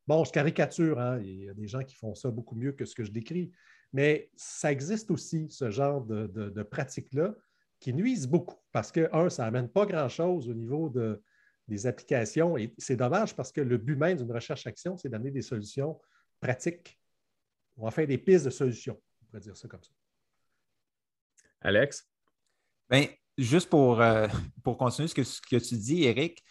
[0.08, 2.84] Bon, je caricature, hein, il y a des gens qui font ça beaucoup mieux que
[2.84, 3.52] ce que je décris,
[3.94, 7.36] mais ça existe aussi, ce genre de, de, pratiques-là,
[7.80, 10.90] qui nuisent beaucoup parce que, un, ça n'amène pas grand-chose au niveau
[11.70, 15.42] des applications et c'est dommage parce que le but même d'une recherche-action, c'est d'amener des
[15.42, 16.00] solutions
[16.40, 17.00] pratiques.
[17.78, 19.92] On va faire des pistes de solutions, on pourrait dire ça comme ça.
[21.62, 22.10] Alex?
[22.90, 24.28] Bien, juste pour, euh,
[24.64, 26.44] pour continuer ce que, ce que tu dis, Eric,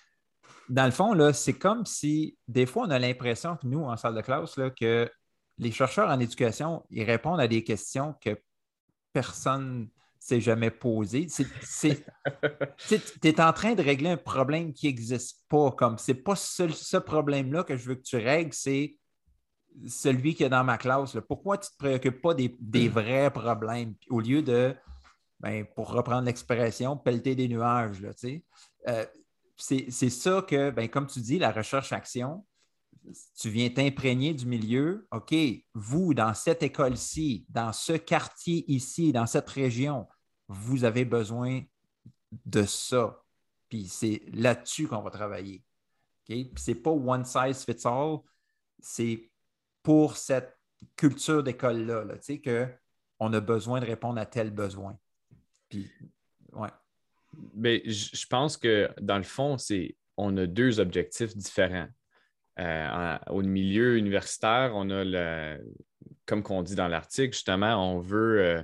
[0.68, 3.96] dans le fond, là, c'est comme si des fois, on a l'impression que nous, en
[3.96, 5.11] salle de classe, là, que
[5.59, 8.40] les chercheurs en éducation, ils répondent à des questions que
[9.12, 9.88] personne
[10.20, 11.26] ne s'est jamais posées.
[12.88, 15.70] tu es en train de régler un problème qui n'existe pas.
[15.72, 18.96] Comme c'est pas ce, ce problème-là que je veux que tu règles, c'est
[19.87, 21.16] celui qui est dans ma classe.
[21.28, 23.94] Pourquoi tu ne te préoccupes pas des, des vrais problèmes?
[24.11, 24.74] Au lieu de
[25.40, 28.00] ben, pour reprendre l'expression, pelleter des nuages.
[28.00, 28.11] Là,
[28.88, 29.07] euh,
[29.57, 32.44] c'est, ça que, ben, comme tu dis, la recherche-action,
[33.38, 35.07] tu viens t'imprégner du milieu.
[35.12, 35.35] OK,
[35.75, 40.07] vous, dans cette école-ci, dans ce quartier ici, dans cette région,
[40.49, 41.62] vous avez besoin
[42.47, 43.23] de ça.
[43.68, 45.62] Puis c'est là-dessus qu'on va travailler.
[46.27, 48.18] Puis c'est pas one size fits all,
[48.81, 49.31] c'est
[49.83, 50.59] pour cette
[50.97, 52.14] culture d'école-là, là,
[53.18, 54.99] qu'on a besoin de répondre à tel besoin.
[55.68, 55.90] Puis,
[56.53, 56.68] ouais.
[57.55, 61.88] Mais je pense que dans le fond, c'est on a deux objectifs différents.
[62.59, 65.59] Euh, au milieu universitaire, on a le,
[66.27, 68.62] comme qu'on dit dans l'article, justement, on veut, euh,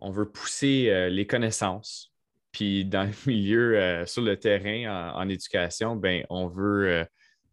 [0.00, 2.12] on veut pousser euh, les connaissances.
[2.52, 7.04] Puis dans le milieu, sur le terrain, en, éducation, ben, on veut,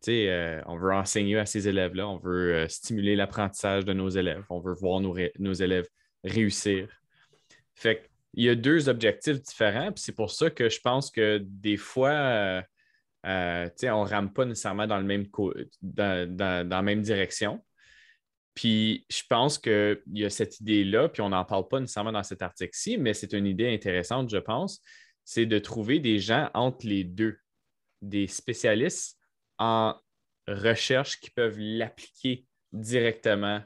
[0.08, 4.74] on veut enseigner à ces élèves-là, on veut stimuler l'apprentissage de nos élèves, on veut
[4.74, 5.88] voir nos, nos élèves
[6.24, 6.88] réussir.
[7.74, 9.92] Fait il y a deux objectifs différents.
[9.92, 12.64] Puis c'est pour ça que je pense que des fois,
[13.26, 15.28] euh, on ne rame pas nécessairement dans, même
[15.82, 17.64] dans, la même direction.
[18.54, 22.24] Puis je pense qu'il y a cette idée-là, puis on n'en parle pas nécessairement dans
[22.24, 24.82] cet article-ci, mais c'est une idée intéressante, je pense,
[25.24, 27.38] c'est de trouver des gens entre les deux,
[28.02, 29.18] des spécialistes
[29.58, 29.96] en
[30.48, 33.62] recherche qui peuvent l'appliquer directement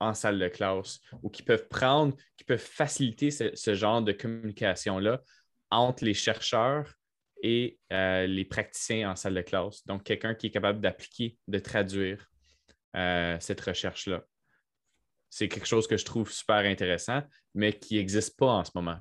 [0.00, 5.22] en salle de classe ou qui peuvent prendre, qui peuvent faciliter ce, genre de communication-là
[5.70, 6.94] entre les chercheurs
[7.42, 9.84] et euh, les praticiens en salle de classe.
[9.86, 12.28] Donc, quelqu'un qui est capable d'appliquer, de traduire
[12.96, 14.24] euh, cette recherche-là.
[15.30, 17.22] C'est quelque chose que je trouve super intéressant,
[17.54, 18.98] mais qui n'existe pas en ce moment.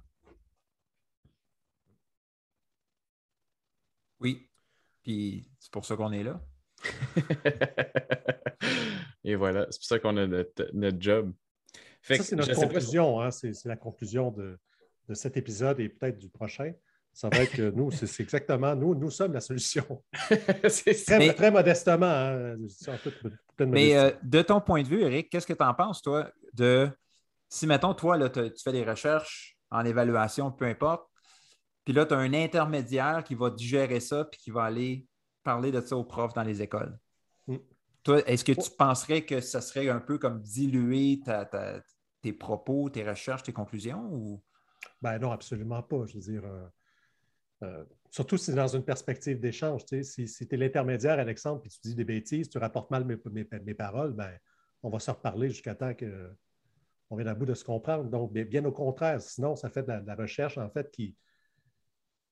[4.19, 4.49] Oui,
[5.03, 6.41] puis c'est pour ça qu'on est là.
[9.23, 11.33] Et voilà, c'est pour ça qu'on a notre, job.
[12.01, 13.21] ça, c'est notre conclusion.
[13.21, 14.57] Hein, c'est la conclusion de,
[15.13, 16.73] cet épisode et peut-être du prochain.
[17.17, 20.03] Ça va être que nous, c'est exactement, nous, nous sommes la solution.
[20.13, 22.05] très, très, modestement.
[22.05, 22.57] Hein,
[23.61, 26.87] mais euh, de ton point de vue, Eric, qu'est-ce que tu en penses, toi, de
[27.49, 31.09] si, mettons, toi, là, tu fais des recherches en évaluation, peu importe,
[31.83, 35.07] puis là, tu as un intermédiaire qui va digérer ça puis qui va aller
[35.41, 36.99] parler de ça aux profs dans les écoles?
[37.47, 37.55] Mm.
[38.03, 41.19] Toi, est-ce que tu penserais que ça serait un peu comme diluer
[42.21, 44.07] tes propos, tes recherches, tes conclusions?
[44.11, 44.43] Ou...
[45.01, 46.05] Ben non, absolument pas.
[46.05, 46.67] Je veux dire, euh,
[47.63, 49.81] euh, surtout si c'est dans une perspective d'échange.
[50.01, 54.13] si, tu es l'intermédiaire, Alexandre, puis tu dis des bêtises, tu rapportes mal mes, paroles,
[54.13, 54.31] ben,
[54.83, 58.09] on va se reparler jusqu'à temps qu'on vienne à bout de se comprendre.
[58.09, 61.15] Donc, bien, au contraire, sinon, ça fait de la recherche, en fait, qui,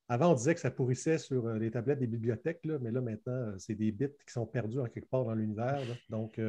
[0.08, 3.34] avant, on disait que ça pourrissait sur euh, les tablettes des bibliothèques, mais là, maintenant,
[3.34, 5.82] euh, c'est des bits qui sont perdus en quelque part dans l'univers.
[6.10, 6.40] Donc,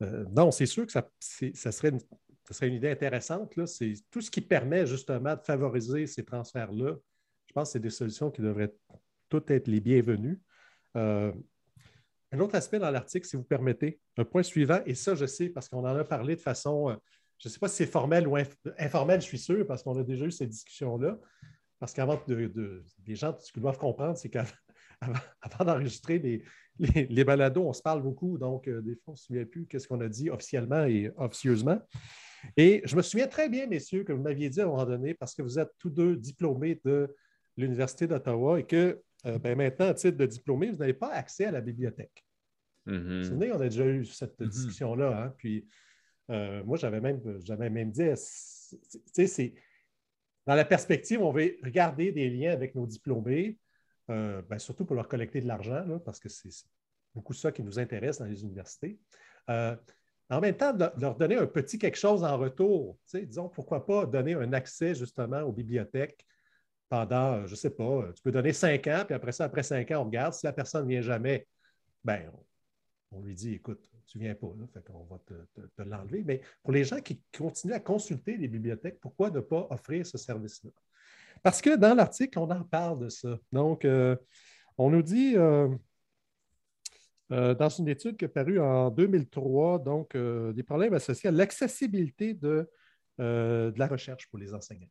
[0.00, 2.00] non, c'est sûr que ça, serait une,
[2.62, 3.52] idée intéressante.
[3.66, 6.96] C'est tout ce qui permet justement de favoriser ces transferts-là.
[7.46, 8.72] Je pense que c'est des solutions qui devraient
[9.28, 10.40] toutes être les bienvenues.
[10.94, 11.32] un
[12.38, 15.68] autre aspect dans l'article, si vous permettez, un point suivant, et ça, je sais parce
[15.68, 16.96] qu'on en a parlé de façon
[17.40, 18.36] je ne sais pas si c'est formel ou
[18.78, 21.18] informel, je suis sûr, parce qu'on a déjà eu cette discussion-là.
[21.78, 24.52] Parce qu'avant, de, les gens, ce qu'ils doivent comprendre, c'est qu'avant
[25.64, 26.44] d'enregistrer les,
[27.08, 28.36] les, balados, on se parle beaucoup.
[28.36, 31.10] Donc, euh, des fois, on ne se souvient plus qu'est-ce qu'on a dit officiellement et
[31.16, 31.80] officieusement.
[32.56, 35.14] Et je me souviens très bien, messieurs, que vous m'aviez dit à un moment donné,
[35.14, 37.14] parce que vous êtes tous deux diplômés de
[37.56, 41.46] l'Université d'Ottawa et que euh, ben, maintenant, à titre de diplômé, vous n'avez pas accès
[41.46, 42.24] à la bibliothèque.
[42.86, 42.98] Mm-hmm.
[42.98, 44.48] Vous vous souvenez, on a déjà eu cette mm-hmm.
[44.48, 45.24] discussion-là.
[45.24, 45.34] Hein?
[45.36, 45.66] Puis,
[46.30, 47.20] euh, moi, j'avais même,
[47.58, 49.54] même dit, c'est
[50.46, 53.58] dans la perspective, on veut regarder des liens avec nos diplômés,
[54.10, 56.50] euh, ben, surtout pour leur collecter de l'argent, parce que c'est
[57.14, 58.98] beaucoup ça qui nous intéresse dans les universités.
[59.48, 59.76] Euh,
[60.30, 62.96] en même temps, de leur donner un petit quelque chose en retour.
[63.12, 66.24] Disons, pourquoi pas donner un accès justement aux bibliothèques
[66.88, 69.90] pendant, je ne sais pas, tu peux donner cinq ans, puis après ça, après cinq
[69.90, 70.34] ans, on regarde.
[70.34, 71.46] Si la personne ne vient jamais,
[72.04, 72.30] ben,
[73.12, 76.22] on lui dit, écoute, tu ne viens pas, là, fait qu'on va te, l'enlever.
[76.24, 80.18] Mais pour les gens qui continuent à consulter les bibliothèques, pourquoi ne pas offrir ce
[80.18, 80.70] service-là?
[81.42, 83.38] Parce que dans l'article, on en parle de ça.
[83.52, 84.16] Donc, euh,
[84.76, 85.68] on nous dit, euh,
[87.32, 92.34] euh, dans une étude qui est parue en 2003, donc des problèmes associés à l'accessibilité
[92.34, 92.68] de,
[93.18, 94.90] de, la recherche pour les enseignants.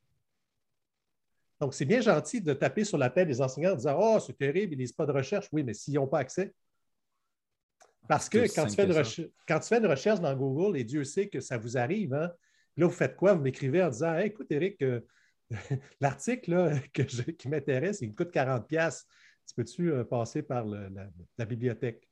[1.60, 4.38] Donc, c'est bien gentil de taper sur la tête des enseignants en disant Oh, c'est
[4.38, 5.49] terrible, ils lisent pas de recherche.
[5.52, 6.54] Oui, mais s'ils n'ont pas accès,
[8.10, 11.78] parce que quand tu, fais une recherche dans Google, et Dieu sait que ça vous
[11.78, 12.32] arrive, hein,
[12.75, 13.36] là, vous faites quoi?
[13.36, 15.02] Vous m'écrivez en disant Écoute, Eric, euh,
[16.02, 16.82] l'article
[17.38, 19.06] qui m'intéresse, il me coûte 40$.
[19.45, 22.09] Tu peux-tu euh, passer par la, bibliothèque?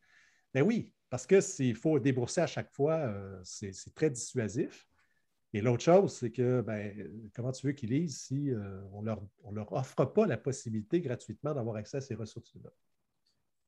[0.54, 4.88] Ben oui, parce que s'il faut débourser à chaque fois, euh, c'est très dissuasif.
[5.54, 8.52] Et l'autre chose, c'est que ben, comment tu veux qu'ils lisent si
[8.92, 12.70] on ne leur, on leur offre pas la possibilité gratuitement d'avoir accès à ces ressources-là?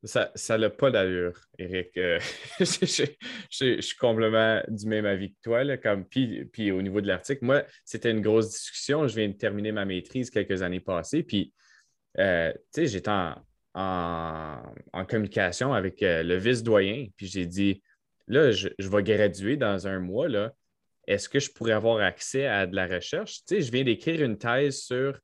[0.03, 1.97] Ça n'a pas d'allure, Eric.
[1.97, 2.19] Euh,
[2.59, 2.65] je,
[3.81, 5.77] suis complètement du même avis que toi.
[5.77, 9.07] comme, puis, au niveau de l'article, moi, c'était une grosse discussion.
[9.07, 11.23] Je viens de terminer ma maîtrise quelques années passées.
[11.23, 11.53] Puis,
[12.17, 13.35] euh, tu sais, j'étais en,
[15.07, 17.07] communication avec euh, le vice-doyen.
[17.15, 17.81] Puis, j'ai dit,
[18.27, 20.27] là, je, vais graduer dans un mois.
[20.27, 20.53] Là.
[21.07, 23.39] Est-ce que je pourrais avoir accès à de la recherche?
[23.47, 25.19] Tu sais, je viens d'écrire une thèse sur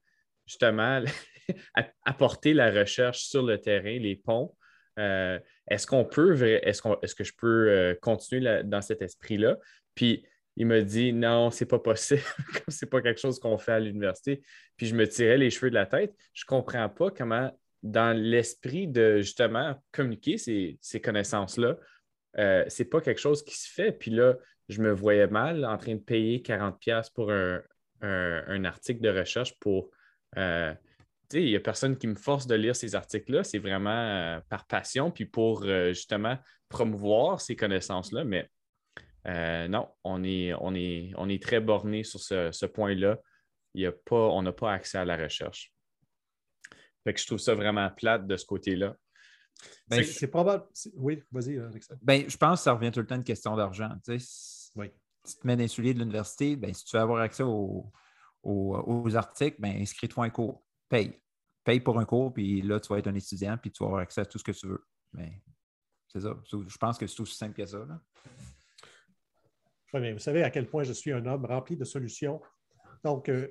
[0.46, 1.02] justement
[2.06, 4.56] apporter la recherche sur le terrain, les ponts.
[4.98, 5.40] Euh,
[5.70, 9.58] est-ce qu'on peut, est-ce, que je peux euh, continuer dans cet esprit-là?
[9.94, 12.22] Puis il m'a dit non, c'est pas possible,
[12.68, 14.42] c'est pas quelque chose qu'on fait à l'université.
[14.78, 16.14] Puis je me tirais les cheveux de la tête.
[16.34, 17.52] Je comprends pas comment,
[17.86, 21.78] dans l'esprit de justement communiquer ces, connaissances-là,
[22.38, 23.94] euh, c'est pas quelque chose qui se fait.
[23.94, 24.36] Puis là,
[24.68, 29.90] je me voyais mal en train de payer 40$ pour un, article de recherche pour
[31.34, 33.44] il n'y a personne qui me force de lire ces articles-là.
[33.44, 36.38] C'est vraiment euh, par passion, puis pour euh, justement
[36.70, 38.24] promouvoir ces connaissances-là.
[38.24, 38.50] Mais
[39.28, 43.20] euh, non, on est, on, est, on est très borné sur ce, point-là.
[43.74, 45.74] Il a pas, on n'a pas accès à la recherche.
[47.06, 48.98] Fait que je trouve ça vraiment plate de ce côté-là.
[49.88, 50.66] Ben, c'est probable.
[50.96, 52.00] Oui, vas-y, Alexandre.
[52.04, 53.92] Ben, je pense que ça revient tout le temps à une question d'argent.
[54.04, 54.92] Tu sais, oui.
[55.24, 57.92] Si tu te mets dans de l'université, ben, si tu veux avoir accès aux,
[59.16, 60.66] articles, ben, inscris-toi un cours.
[60.90, 61.22] Paye.
[61.64, 64.02] Paye pour un cours, puis là, tu vas être un étudiant, puis tu vas avoir
[64.02, 64.84] accès à tout ce que tu veux.
[65.14, 65.40] Mais ben,
[66.08, 66.36] c'est ça.
[66.52, 67.86] Je pense que c'est aussi simple que ça.
[69.94, 72.42] Oui, vous savez à quel point je suis un homme rempli de solutions.
[73.04, 73.48] Donc, euh,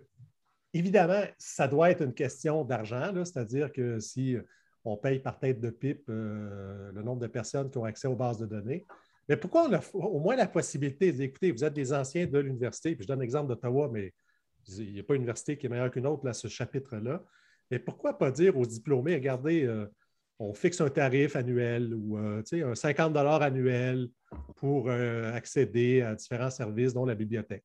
[0.74, 4.36] évidemment, ça doit être une question d'argent, c'est-à-dire que si
[4.84, 8.16] on paye par tête de pipe euh, le nombre de personnes qui ont accès aux
[8.16, 8.84] bases de données.
[9.28, 12.94] Mais pourquoi on a au moins la possibilité d'écouter, vous êtes des anciens de l'université,
[12.94, 14.12] puis je donne l'exemple d'Ottawa, mais
[14.68, 17.22] il n'y a pas une université qui est meilleure qu'une autre à ce chapitre-là.
[17.70, 19.86] Mais pourquoi pas dire aux diplômés, regardez, euh,
[20.38, 24.10] on fixe un tarif annuel ou euh, un 50 annuel
[24.56, 27.64] pour accéder à différents services, dont la bibliothèque.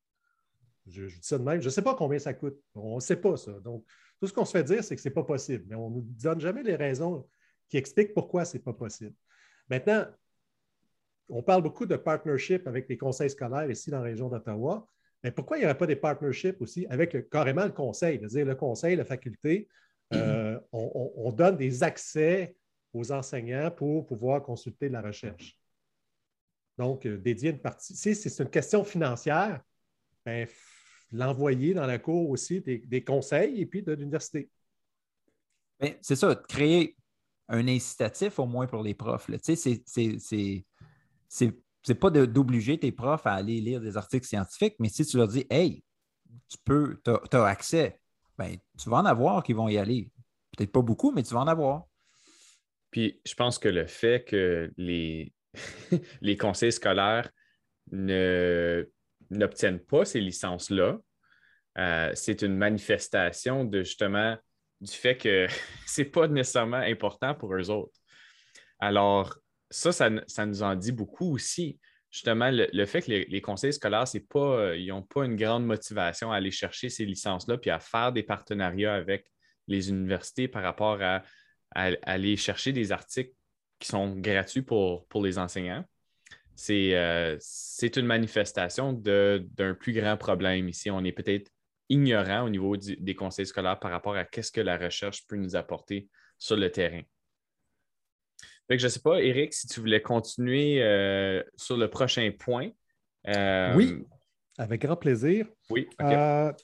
[0.90, 1.60] Je, je dis ça de même.
[1.60, 2.58] Je ne sais pas combien ça coûte.
[2.74, 3.52] On ne sait pas ça.
[3.60, 3.84] Donc,
[4.20, 5.94] tout ce qu'on se fait dire, c'est que ce n'est pas possible, mais on ne
[5.96, 7.26] nous donne jamais les raisons
[7.68, 9.14] qui expliquent pourquoi ce n'est pas possible.
[9.68, 10.04] Maintenant,
[11.28, 14.86] on parle beaucoup de partnership avec les conseils scolaires ici dans la région d'Ottawa,
[15.22, 18.54] mais pourquoi il n'y aurait pas des partnerships aussi avec carrément le conseil, c'est-à-dire le
[18.56, 19.68] conseil, la faculté,
[20.12, 22.56] euh, on, donne des accès
[22.92, 25.56] aux enseignants pour pouvoir consulter la recherche.
[26.76, 27.94] Donc, euh, dédier une partie.
[27.94, 29.60] Si c'est une question financière,
[30.24, 30.48] ben,
[31.12, 34.50] l'envoyer dans la cour aussi des, conseils et puis de l'université.
[36.00, 36.96] C'est ça, créer
[37.48, 39.26] un incitatif au moins pour les profs.
[39.42, 39.82] Tu sais,
[41.28, 45.28] c'est pas d'obliger tes profs à aller lire des articles scientifiques, mais si tu leur
[45.28, 45.82] dis Hey,
[46.48, 47.98] tu peux, tu as, accès,
[48.38, 50.10] ben, tu vas en avoir qui vont y aller.
[50.56, 51.86] Peut-être pas beaucoup, mais tu vas en avoir.
[52.90, 55.32] Puis je pense que le fait que les,
[56.20, 57.30] les conseils scolaires
[57.92, 58.88] ne
[59.30, 60.98] n'obtiennent pas ces licences-là,
[61.78, 64.36] euh, c'est une manifestation de justement
[64.80, 65.46] du fait que
[65.86, 67.98] ce n'est pas nécessairement important pour eux autres.
[68.80, 69.36] Alors,
[69.70, 71.78] ça, ça, nous en dit beaucoup aussi.
[72.10, 76.36] Justement, le, fait que les, conseils scolaires, pas, ils n'ont pas une grande motivation à
[76.36, 79.30] aller chercher ces licences-là puis à faire des partenariats avec
[79.68, 81.22] les universités par rapport à,
[81.72, 83.32] aller chercher des articles
[83.78, 85.84] qui sont gratuits pour les enseignants.
[86.68, 90.90] Euh, c'est une manifestation d'un plus grand problème ici.
[90.90, 91.50] On est peut-être
[91.88, 95.56] ignorant au niveau des conseils scolaires par rapport à qu'est-ce que la recherche peut nous
[95.56, 97.02] apporter sur le terrain.
[98.68, 102.70] je ne sais pas, Eric, si tu voulais continuer euh, sur le prochain point.
[103.28, 104.06] Euh, oui,
[104.56, 105.46] avec grand plaisir.
[105.68, 105.88] Oui.
[105.98, 106.54] il, y a,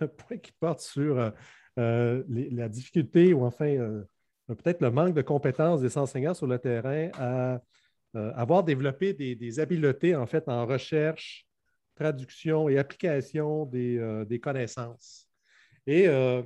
[0.00, 1.32] un point qui porte sur
[1.76, 4.04] la difficulté ou enfin
[4.46, 7.60] peut-être le manque de compétences des enseignants sur le terrain à
[8.14, 11.46] euh, avoir développé des, habiletés en fait en recherche,
[11.94, 15.26] traduction et application des, euh, connaissances.
[15.86, 16.42] Et euh,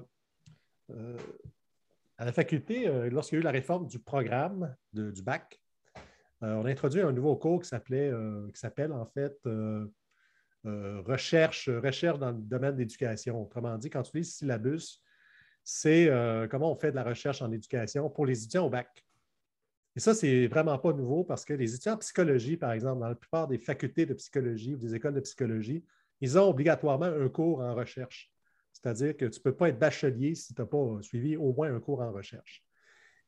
[2.19, 5.61] à la faculté, lorsqu'il y a eu la réforme du programme du bac,
[6.41, 9.37] on a introduit un nouveau cours qui s'appelle en fait
[10.65, 13.43] recherche, recherche dans le domaine de l'éducation.
[13.43, 15.03] Autrement dit, quand tu lis syllabus,
[15.65, 16.09] c'est
[16.51, 19.06] comment on fait de la recherche en éducation pour les étudiants au bac.
[19.97, 23.09] Et ça, c'est vraiment pas nouveau parce que les étudiants en psychologie, par exemple, dans
[23.09, 25.83] la plupart des facultés de psychologie ou des écoles de psychologie,
[26.21, 28.31] ils ont obligatoirement un cours en recherche.
[28.75, 31.75] C'est-à-dire que tu ne peux pas être bachelier si tu n'as pas suivi au moins
[31.75, 32.63] un cours en recherche.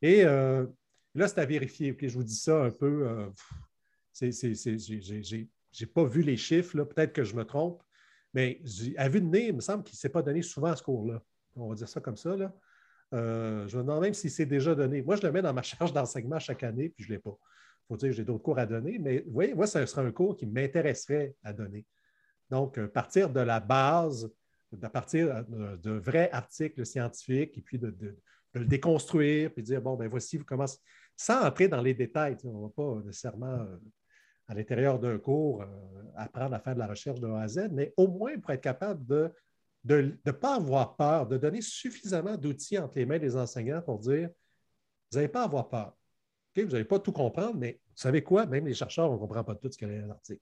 [0.03, 0.67] Et euh,
[1.15, 1.97] là, c'est à vérifier.
[1.99, 3.07] je vous dis ça un peu.
[3.07, 3.29] Euh,
[4.21, 7.81] je n'ai pas vu les chiffres, peut-être que je me trompe,
[8.33, 8.61] mais
[8.97, 11.23] à vue de nez, il me semble qu'il ne s'est pas donné souvent ce cours-là.
[11.55, 12.35] On va dire ça comme ça.
[12.35, 12.53] Là.
[13.13, 15.01] Euh, je me demande même si c'est déjà donné.
[15.01, 17.35] Moi, je le mets dans ma charge d'enseignement chaque année, puis je ne l'ai pas.
[17.37, 20.11] Il faut dire que j'ai d'autres cours à donner, mais oui, moi, ce serait un
[20.11, 21.85] cours qui m'intéresserait à donner.
[22.49, 24.31] Donc, euh, partir de la base,
[24.71, 27.95] de partir euh, de, vrais articles scientifiques, et puis de,
[28.53, 30.65] le déconstruire, puis dire, bon, ben voici comment,
[31.15, 32.37] sans entrer dans les détails.
[32.43, 33.67] On ne va pas nécessairement
[34.47, 35.63] à l'intérieur d'un cours
[36.15, 38.61] apprendre à faire de la recherche de A à Z, mais au moins pour être
[38.61, 39.31] capable de
[39.83, 43.99] de ne pas avoir peur, de donner suffisamment d'outils entre les mains des enseignants pour
[43.99, 44.29] dire
[45.11, 45.95] vous n'allez pas avoir peur.
[46.55, 48.45] Vous n'allez pas tout comprendre, mais vous savez quoi?
[48.45, 50.41] Même les chercheurs, on ne comprend pas tout ce qu'il y a dans l'article.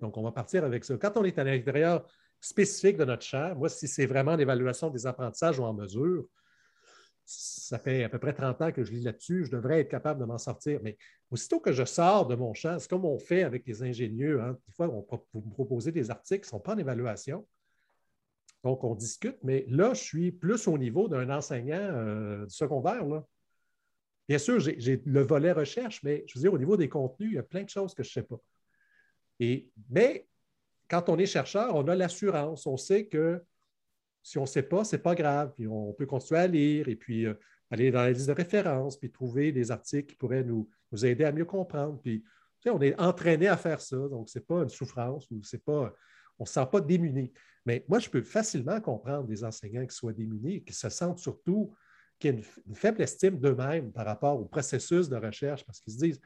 [0.00, 0.96] Donc, on va partir avec ça.
[0.96, 2.04] Quand on est à l'intérieur
[2.40, 6.26] spécifique de notre champ, moi, si c'est vraiment l'évaluation des apprentissages ou en mesure,
[7.24, 10.18] ça fait à peu près 30 ans que je lis là-dessus, je devrais être capable
[10.18, 10.80] de m'en sortir.
[10.82, 10.96] Mais
[11.30, 14.42] aussitôt que je sors de mon champ, c'est comme on fait avec les ingénieurs.
[14.42, 14.58] Hein.
[14.66, 17.46] Des fois, on, vous me proposez des articles qui ne sont pas en évaluation.
[18.64, 23.04] Donc, on discute, mais là, je suis plus au niveau d'un enseignant euh, secondaire.
[24.28, 27.36] Bien sûr, j'ai le volet recherche, mais je veux dire, au niveau des contenus, il
[27.36, 28.40] y a plein de choses que je ne sais pas.
[29.40, 30.26] Et, mais
[30.88, 32.66] quand on est chercheur, on a l'assurance.
[32.66, 33.42] On sait que
[34.22, 35.52] si on ne sait pas, ce n'est pas grave.
[35.56, 36.88] Puis on peut continuer à lire.
[36.88, 37.34] Et puis, euh,
[37.70, 41.24] aller dans les listes de référence, puis trouver des articles qui pourraient nous, nous aider
[41.24, 42.00] à mieux comprendre.
[42.02, 42.22] Puis,
[42.66, 45.94] on est entraîné à faire ça, donc ce n'est pas une souffrance ou c'est pas,
[46.40, 47.32] on ne se sent pas démuni.
[47.66, 51.18] Mais moi, je peux facilement comprendre des enseignants qui soient démunis et qui se sentent
[51.18, 51.74] surtout,
[52.18, 55.98] qui aient une, faible estime d'eux-mêmes par rapport au processus de recherche parce qu'ils se
[55.98, 56.20] disent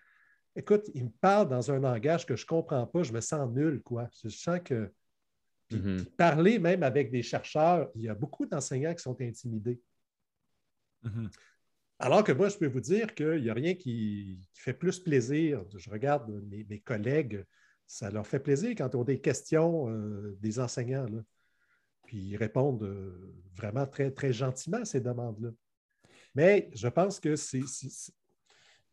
[0.56, 3.52] Écoute, ils me parlent dans un langage que je ne comprends pas, je me sens
[3.52, 4.08] nul, quoi.
[4.22, 4.90] Je sens que.
[5.70, 6.04] Mm-hmm.
[6.16, 9.80] parler même avec des chercheurs, il y a beaucoup d'enseignants qui sont intimidés.
[11.02, 11.30] Mm-hmm.
[11.98, 15.64] Alors que moi, je peux vous dire qu'il n'y a rien qui, fait plus plaisir.
[15.74, 17.44] Je regarde mes collègues
[17.86, 21.06] ça leur fait plaisir quand ils ont des questions euh, des enseignants.
[22.06, 25.50] Puis ils répondent euh, vraiment très, très gentiment à ces demandes-là.
[26.34, 27.62] Mais je pense que c'est,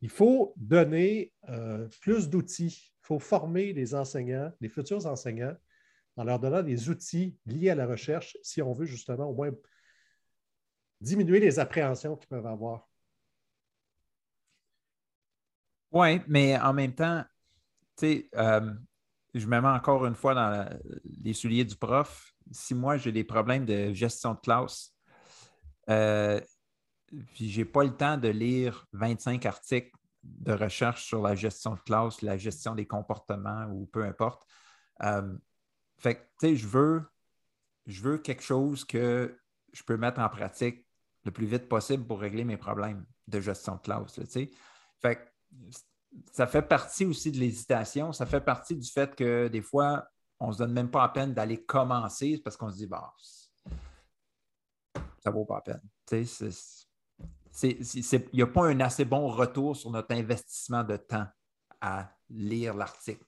[0.01, 2.93] il faut donner euh, plus d'outils.
[3.03, 5.55] Il faut former les enseignants, les futurs enseignants,
[6.17, 9.51] en leur donnant des outils liés à la recherche si on veut justement au moins
[10.99, 12.87] diminuer les appréhensions qu'ils peuvent avoir.
[15.91, 17.25] Oui, mais en même temps,
[18.03, 18.73] euh,
[19.33, 20.69] je me mets encore une fois dans
[21.23, 22.33] les souliers du prof.
[22.51, 24.93] Si moi, j'ai des problèmes de gestion de classe,
[25.89, 26.39] euh,
[27.33, 29.91] puis je n'ai pas le temps de lire 25 articles
[30.23, 34.45] de recherche sur la gestion de classe, la gestion des comportements ou peu importe.
[35.03, 35.35] Euh,
[35.97, 37.03] fait tu sais, je veux,
[37.85, 39.37] je veux quelque chose que
[39.73, 40.85] je peux mettre en pratique
[41.25, 44.13] le plus vite possible pour régler mes problèmes de gestion de classe.
[44.13, 44.51] Tu sais.
[45.01, 45.31] Fait
[46.31, 48.11] ça fait partie aussi de l'hésitation.
[48.11, 50.07] Ça fait partie du fait que des fois,
[50.39, 53.13] on ne se donne même pas la peine d'aller commencer parce qu'on se dit, bah,
[54.95, 55.81] ça ne vaut pas la peine.
[57.63, 61.27] Il n'y a pas un assez bon retour sur notre investissement de temps
[61.79, 63.23] à lire l'article.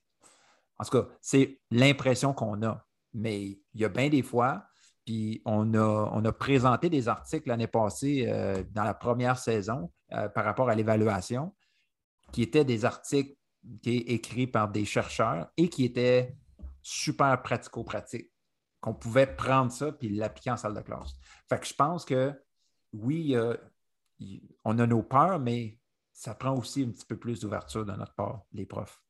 [0.79, 2.86] En tout cas, c'est l'impression qu'on a.
[3.13, 4.65] Mais il y a bien des fois,
[5.05, 9.91] puis on a, on a présenté des articles l'année passée euh, dans la première saison
[10.13, 11.53] euh, par rapport à l'évaluation
[12.34, 13.36] qui étaient des articles
[13.81, 16.36] qui écrits par des chercheurs et qui étaient
[16.81, 18.29] super pratico-pratiques,
[18.81, 21.13] qu'on pouvait prendre ça et l'appliquer en salle de classe.
[21.47, 22.34] Fait que je pense que
[22.91, 23.38] oui,
[24.65, 25.79] on a nos peurs, mais
[26.11, 29.01] ça prend aussi un petit peu plus d'ouverture de notre part, les profs.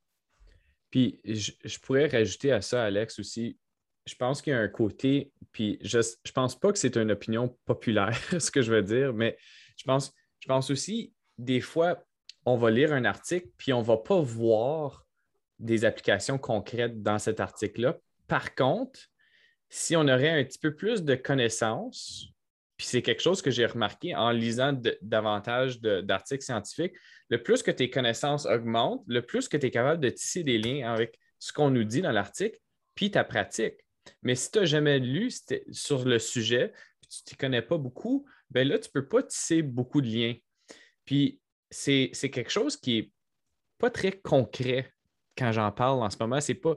[0.92, 3.58] Puis je, pourrais rajouter à ça, Alex, aussi,
[4.06, 7.12] je pense qu'il y a un côté, puis je ne pense pas que c'est une
[7.12, 9.36] opinion populaire, ce que je veux dire, mais
[9.76, 12.04] je pense, je pense aussi, des fois,
[12.46, 15.06] on va lire un article, puis on ne va pas voir
[15.60, 17.98] des applications concrètes dans cet article-là.
[18.28, 19.00] Par contre,
[19.70, 22.28] si on aurait un petit peu plus de connaissances,
[22.78, 26.96] puis c'est quelque chose que j'ai remarqué en lisant davantage d'articles scientifiques,
[27.30, 30.58] le plus que tes connaissances augmentent, le plus que tu es capable de tisser des
[30.58, 32.58] liens avec ce qu'on nous dit dans l'article,
[32.96, 33.76] puis ta pratique.
[34.22, 35.32] Mais si tu n'as jamais lu
[35.72, 39.24] sur le sujet, puis tu ne connais pas beaucoup, ben là, tu ne peux pas
[39.24, 40.36] tisser beaucoup de liens.
[41.06, 41.40] Puis
[41.74, 43.12] c'est quelque chose qui n'est
[43.78, 44.92] pas très concret
[45.38, 46.40] quand j'en parle en ce moment.
[46.40, 46.76] C'est pas.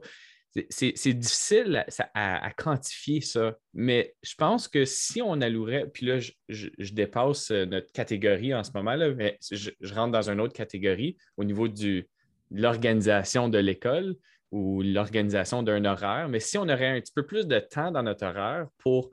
[0.70, 1.84] C'est difficile
[2.14, 6.18] à, quantifier ça, mais je pense que si on allouerait, puis là,
[6.49, 10.55] je, dépasse euh, notre catégorie en ce moment, là, mais je, rentre dans une autre
[10.55, 12.07] catégorie au niveau de
[12.51, 14.16] l'organisation de l'école
[14.51, 18.03] ou l'organisation d'un horaire, mais si on aurait un petit peu plus de temps dans
[18.03, 19.11] notre horaire pour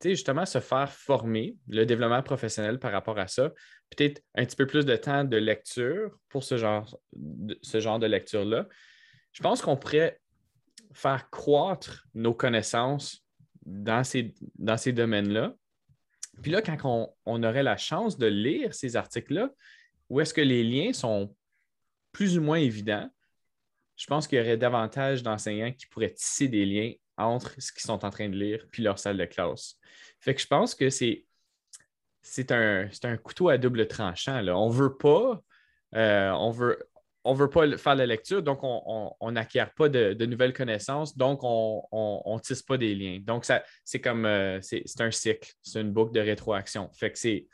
[0.00, 3.50] justement se faire former, le développement professionnel par rapport à ça,
[3.94, 8.68] peut-être un petit peu plus de temps de lecture pour ce genre de, lecture-là.
[9.32, 10.20] Je pense qu'on pourrait
[10.92, 13.24] faire croître nos connaissances
[13.64, 15.54] dans ces, dans ces domaines-là.
[16.42, 19.50] Puis là, quand on, on, aurait la chance de lire ces articles-là,
[20.08, 21.34] où est-ce que les liens sont
[22.12, 23.08] plus ou moins évidents,
[23.96, 27.82] je pense qu'il y aurait davantage d'enseignants qui pourraient tisser des liens entre ce qu'ils
[27.82, 29.76] sont en train de lire puis leur salle de classe.
[30.20, 31.24] Fait que je pense que c'est
[32.22, 32.88] c'est un,
[33.22, 34.46] couteau à double tranchant.
[34.48, 35.42] On veut pas,
[35.94, 36.78] euh, on veut,
[37.24, 42.22] on veut pas faire la lecture, donc on n'acquiert pas de, nouvelles connaissances, donc on
[42.26, 43.18] ne tisse pas des liens.
[43.20, 43.44] Donc,
[43.84, 46.90] c'est comme euh, c'est un cycle, c'est une boucle de rétroaction.
[46.92, 47.46] Fait que c'est.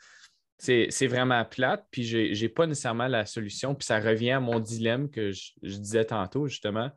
[0.61, 3.75] C'est vraiment plate, puis je n'ai pas nécessairement la solution.
[3.75, 6.91] Puis ça revient à mon dilemme que je, disais tantôt, justement.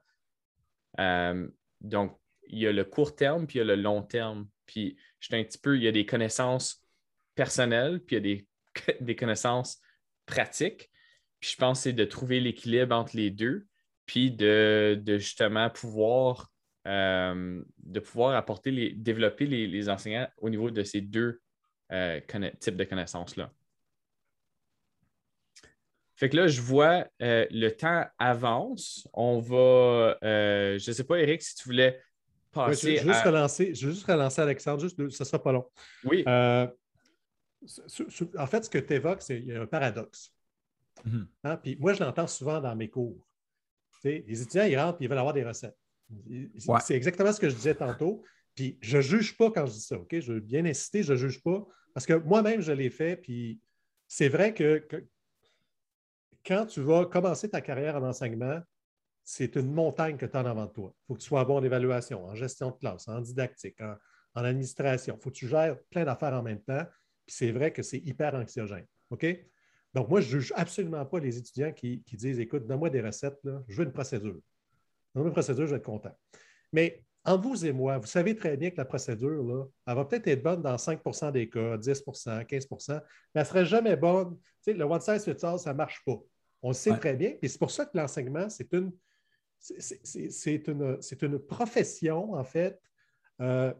[0.98, 1.46] Euh,
[1.80, 2.18] donc,
[2.48, 4.48] il y a le court terme, puis il y a le long terme.
[4.66, 6.81] Puis, je un petit peu, il y a des connaissances
[7.34, 8.46] personnelles, puis il y a des,
[9.00, 9.80] des connaissances
[10.26, 10.90] pratiques.
[11.40, 13.66] Puis, je pense que c'est de trouver l'équilibre entre les deux,
[14.06, 16.50] puis de, justement pouvoir,
[16.86, 21.40] euh, de pouvoir apporter, les, développer les, enseignants au niveau de ces deux
[21.90, 22.20] euh,
[22.60, 23.52] types de connaissances-là.
[26.14, 29.08] Fait que là, je vois euh, le temps avance.
[29.12, 32.00] On va, je ne sais pas, Eric, si tu voulais
[32.54, 35.64] je, vais juste relancer, je juste relancer Alexandre, juste, ça ne sera pas long.
[36.04, 36.24] Oui.
[36.26, 36.66] Euh,
[38.38, 40.34] en fait, ce que tu évoques, c'est qu'il y a un paradoxe.
[41.04, 41.28] Mhm.
[41.44, 43.26] Hein, puis moi, je l'entends souvent dans mes cours.
[44.04, 45.76] les étudiants, ils rentrent et ils veulent avoir des recettes.
[46.80, 48.22] C'est exactement ce que je disais tantôt.
[48.54, 50.18] Puis je ne juge pas quand je dis ça, OK?
[50.18, 51.66] Je veux bien insister, je ne juge pas.
[51.94, 53.16] Parce que moi-même, je l'ai fait.
[53.16, 53.60] Puis
[54.08, 54.86] c'est vrai que,
[56.44, 58.60] quand tu vas commencer ta carrière en enseignement,
[59.24, 60.92] c'est une montagne que tu as en avant de toi.
[60.94, 63.96] Il faut que tu sois bon en évaluation, en gestion de classe, en didactique, en,
[64.34, 65.16] administration.
[65.18, 66.84] Il faut que tu gères plein d'affaires en même temps.
[67.32, 68.86] Puis c'est vrai que c'est hyper anxiogène.
[69.08, 69.26] OK?
[69.94, 73.38] Donc, moi, je ne juge absolument pas les étudiants qui, disent Écoute, donne-moi des recettes,
[73.68, 74.38] je veux une procédure.
[75.14, 76.14] Donne-moi une procédure, je vais être content.
[76.74, 80.04] Mais en vous et moi, vous savez très bien que la procédure, là, elle va
[80.04, 83.00] peut-être être bonne dans 5% des cas, 10% 15% mais
[83.34, 84.36] elle ne serait jamais bonne.
[84.36, 86.20] Tu sais, le one size fits all, ça ne marche pas.
[86.60, 87.36] On le sait très bien.
[87.40, 88.92] Et c'est pour ça que l'enseignement, c'est une,
[89.58, 92.78] c'est une, une, profession, en fait,
[93.40, 93.72] euh,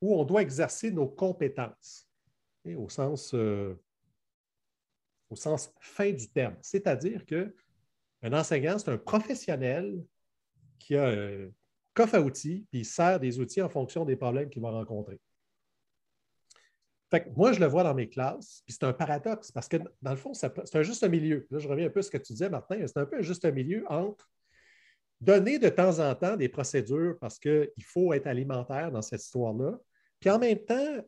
[0.00, 2.05] où on doit exercer nos compétences,
[2.74, 3.74] au, sens, euh,
[5.30, 6.56] au sens fin du terme.
[6.62, 7.52] C'est-à-dire qu'un
[8.32, 10.02] enseignant, c'est un professionnel
[10.78, 11.48] qui a un
[11.94, 15.18] coffre à outils, puis il sert des outils en fonction des problèmes qu'il va rencontrer.
[17.10, 20.10] Fait moi, je le vois dans mes classes, puis c'est un paradoxe, parce que dans
[20.10, 21.46] le fond, c'est un juste milieu.
[21.50, 23.22] Là, je reviens un peu à ce que tu disais, Martin, c'est un peu un
[23.22, 24.28] juste milieu entre
[25.20, 29.78] donner de temps en temps des procédures parce qu'il faut être alimentaire dans cette histoire-là.
[30.20, 30.98] Puis en même temps,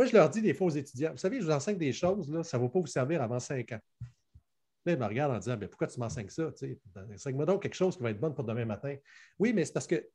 [0.00, 2.30] moi, je leur dis des fois aux étudiants, vous savez, je vous enseigne des choses,
[2.30, 3.80] là, ça ne va pas vous servir avant cinq ans.
[4.86, 6.50] Là, ils me regardent en disant, mais pourquoi tu m'enseignes ça?
[7.14, 8.96] Enseigne-moi donc quelque chose qui va être bon pour demain matin.
[9.38, 10.08] Oui, mais c'est parce que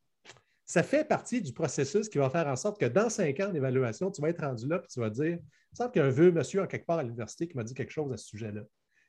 [0.65, 4.09] ça fait partie du processus qui va faire en sorte que dans cinq ans d'évaluation,
[4.09, 6.11] tu vas être rendu là et tu vas dire, il semble qu'il y a un
[6.11, 8.61] vieux monsieur en quelque part à l'université qui m'a dit quelque chose à ce sujet-là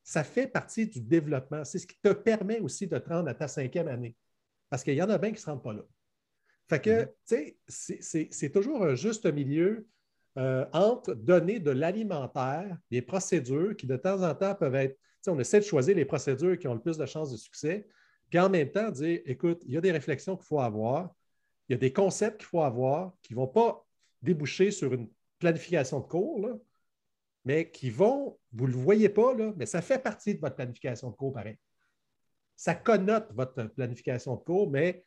[0.06, 1.64] ça fait partie du développement.
[1.64, 4.14] C'est ce qui te permet aussi de te rendre à ta cinquième année.
[4.70, 5.82] Parce qu'il y en a bien qui ne se rendent pas là.
[6.68, 7.10] Fait que, mm-hmm.
[7.26, 9.84] tu sais, c'est toujours un juste milieu
[10.38, 15.38] euh, entre donner de l'alimentaire, des procédures qui de temps en temps peuvent être, on
[15.38, 17.88] essaie de choisir les procédures qui ont le plus de chances de succès,
[18.28, 21.14] puis en même temps dire, écoute, il y a des réflexions qu'il faut avoir,
[21.68, 23.84] il y a des concepts qu'il faut avoir qui ne vont pas
[24.22, 25.08] déboucher sur une
[25.38, 26.54] planification de cours, là,
[27.44, 30.56] mais qui vont, vous ne le voyez pas, là, mais ça fait partie de votre
[30.56, 31.56] planification de cours, pareil.
[32.56, 35.04] Ça connote votre planification de cours, mais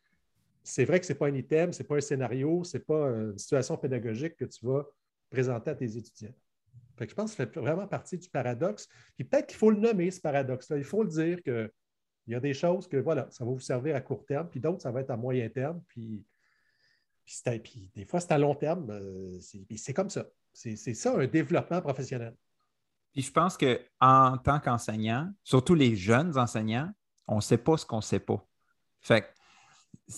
[0.62, 2.84] c'est vrai que ce n'est pas un item, ce n'est pas un scénario, ce n'est
[2.84, 4.86] pas une situation pédagogique que tu vas
[5.30, 6.34] présenter à tes étudiants.
[6.98, 8.88] je pense que ça fait vraiment partie du paradoxe.
[9.16, 10.76] Puis peut-être qu'il faut le nommer, ce paradoxe-là.
[10.76, 11.70] Il faut le dire qu'il
[12.26, 14.82] y a des choses que, voilà, ça va vous servir à court terme, puis d'autres,
[14.82, 16.24] ça va être à moyen terme, puis,
[17.62, 18.90] puis, des fois, c'est à long terme.
[18.90, 19.38] Euh,
[19.76, 20.26] c'est comme ça.
[20.52, 22.34] C'est ça, un développement professionnel.
[23.12, 26.90] Puis je pense qu'en tant qu'enseignant, surtout les jeunes enseignants,
[27.26, 28.44] on ne sait pas ce qu'on ne sait pas.
[29.00, 29.32] Fait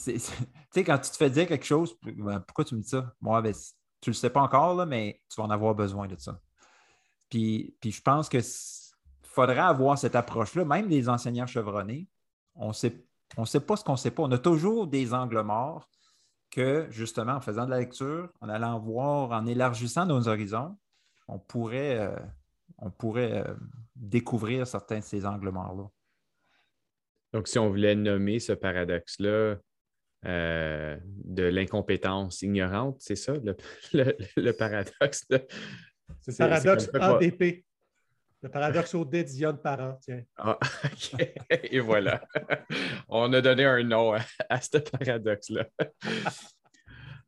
[0.05, 3.15] tu sais, quand tu te fais dire quelque chose, ben, pourquoi tu me dis ça?
[3.21, 3.55] Moi, ben,
[4.03, 6.39] tu ne le sais pas encore, là, mais tu vas en avoir besoin de ça.
[7.31, 8.43] Puis, puis je pense qu'il
[9.23, 12.09] faudrait avoir cette approche-là, même les enseignants chevronnés.
[12.57, 13.07] On sait,
[13.39, 14.25] ne sait pas ce qu'on ne sait pas.
[14.25, 15.89] On a toujours des angles morts
[16.51, 20.77] que, justement, en faisant de la lecture, en allant voir, en élargissant nos horizons,
[21.29, 22.17] on pourrait, euh,
[22.79, 23.55] on pourrait euh,
[23.95, 25.89] découvrir certains de ces angles morts-là.
[27.33, 29.57] Donc, si on voulait nommer ce paradoxe-là
[30.25, 35.27] euh, de l'incompétence ignorante, c'est ça, le, paradoxe?
[36.21, 37.65] C'est le paradoxe ADP.
[38.43, 40.23] Le paradoxe au dé de parents, tiens.
[40.37, 40.59] Ah,
[41.51, 42.25] Et voilà.
[43.09, 44.15] On a donné un nom
[44.49, 45.67] à, ce paradoxe-là.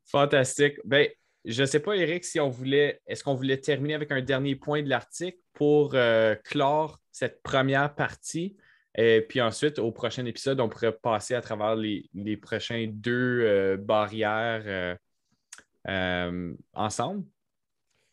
[0.07, 0.79] Fantastique.
[0.85, 1.09] Ben,
[1.45, 4.57] je ne sais pas, Eric, si on voulait, est-ce qu'on voulait terminer avec un dernier
[4.57, 8.57] point de l'article pour euh, clore cette première partie?
[8.97, 13.77] Et puis ensuite, au prochain épisode, on pourrait passer à travers les, prochains deux euh,
[13.77, 14.99] barrières
[15.89, 17.25] euh, ensemble.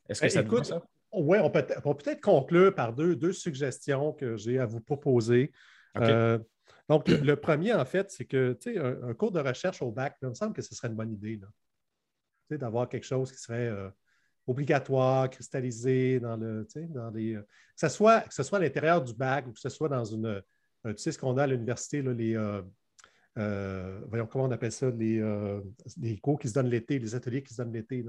[0.10, 0.82] Est-ce que ça te ça?
[1.14, 5.52] Oui, on peut, peut-être conclure par deux, deux, suggestions que j'ai à vous proposer.
[5.98, 6.40] Euh,
[6.88, 10.30] donc, le, premier, en fait, c'est que un, un, cours de recherche au bac, il
[10.30, 11.40] me semble que ce serait une bonne idée
[12.50, 13.90] d'avoir quelque chose qui serait euh,
[14.48, 17.36] obligatoire, cristallisé dans le, dans les.
[17.36, 19.90] Euh, que, ce soit, que ce soit à l'intérieur du bac ou que ce soit
[19.90, 20.42] dans une.
[20.86, 22.36] Tu sais ce qu'on a à l'université, les.
[23.36, 25.22] voyons comment on appelle ça, les,
[25.98, 28.06] les cours qui se donnent l'été, les ateliers qui se donnent l'été,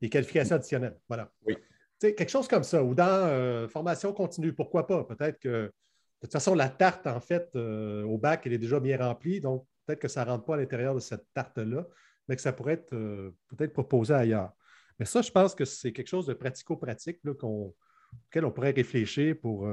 [0.00, 0.98] les qualifications additionnelles.
[1.08, 1.30] Voilà.
[1.46, 1.56] Oui
[2.00, 5.04] quelque chose comme ça, ou dans euh, formation continue, pourquoi pas?
[5.04, 5.72] Peut-être que, de
[6.20, 9.66] toute façon, la tarte, en fait, euh, au bac, elle est déjà bien remplie, donc
[9.86, 11.86] peut-être que ça ne rentre pas à l'intérieur de cette tarte-là,
[12.28, 14.52] mais que ça pourrait être euh, peut-être proposé ailleurs.
[14.98, 19.66] Mais ça, je pense que c'est quelque chose de pratico-pratique auquel on pourrait réfléchir pour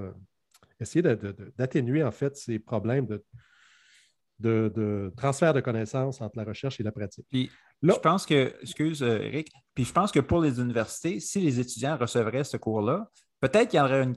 [0.79, 3.23] essayer d'atténuer, en fait, ces problèmes de,
[4.39, 7.25] de, transfert de connaissances entre la recherche et la pratique.
[7.29, 7.49] Puis,
[7.81, 11.59] je pense que, excuse euh, Eric, puis je pense que pour les universités, si les
[11.59, 13.09] étudiants recevraient ce cours-là,
[13.39, 14.07] peut-être qu'il y aurait,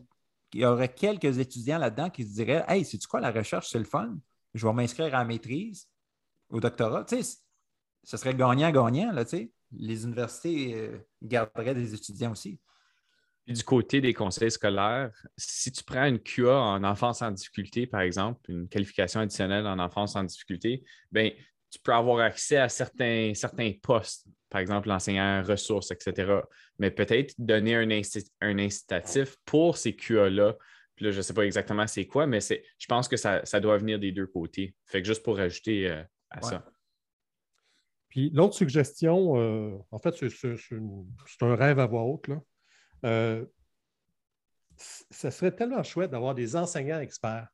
[0.55, 3.85] y aurait quelques étudiants là-dedans qui se diraient Hey, c'est-tu quoi la recherche, c'est le
[3.85, 4.17] fun?
[4.55, 5.89] Je vais m'inscrire à la maîtrise,
[6.49, 7.05] au doctorat.
[7.05, 7.39] Tu sais,
[8.03, 9.53] ce serait gagnant-gagnant, là, tu sais.
[9.73, 12.59] Les universités euh, garderaient des étudiants aussi
[13.51, 18.01] du côté des conseils scolaires, si tu prends une QA en enfance en difficulté, par
[18.01, 21.33] exemple, une qualification additionnelle en enfance en difficulté, ben,
[21.71, 26.41] tu peux avoir accès à certains, certains postes, par exemple l'enseignant ressources, etc.
[26.79, 27.89] Mais peut-être donner un,
[28.41, 30.57] un incitatif pour ces QA-là.
[30.97, 33.79] Puis là, je ne sais pas exactement c'est quoi, mais je pense que ça, doit
[33.79, 34.75] venir des deux côtés.
[34.87, 36.65] Fait que juste pour ajouter euh, à ça.
[38.11, 42.29] Puis l'autre suggestion, euh, en fait, c'est un rêve à voix haute.
[42.29, 42.41] Là.
[43.05, 43.45] Euh,
[45.11, 47.49] ce serait tellement chouette d'avoir des enseignants experts.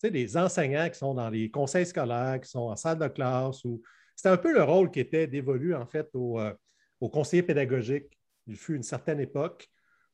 [0.00, 3.08] Tu sais, des enseignants qui sont dans les conseils scolaires, qui sont en salle de
[3.08, 3.64] classe.
[3.64, 3.80] Ou...
[4.16, 6.52] C'était un peu le rôle qui était dévolu, en fait, aux, euh,
[7.00, 8.18] conseillers pédagogiques.
[8.46, 9.68] Il fut une certaine époque.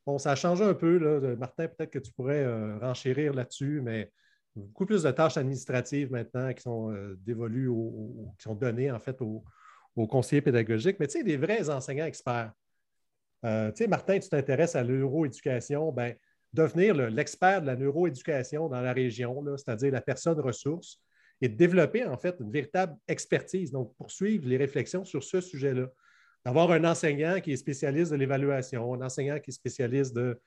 [0.05, 0.99] Bon, ça a changé un peu.
[0.99, 1.37] Là.
[1.37, 4.13] Martin, peut-être que tu pourrais euh, renchérir là-dessus, mais
[4.55, 7.71] beaucoup plus de tâches administratives maintenant qui sont dévolues,
[8.39, 9.45] qui sont données, en fait, aux,
[9.97, 10.99] aux conseillers pédagogiques.
[10.99, 12.53] Mais tu sais, des vrais enseignants experts.
[13.45, 16.15] Euh, tu sais, Martin, tu t'intéresses à l'euroéducation, ben,
[16.53, 21.01] devenir l'expert de la neuroéducation dans la région, c'est-à-dire la personne ressource,
[21.41, 25.87] et de développer en fait une véritable expertise, donc poursuivre les réflexions sur ce sujet-là.
[26.45, 30.41] D'avoir un enseignant qui est spécialiste de l'évaluation, un enseignant qui est spécialiste de,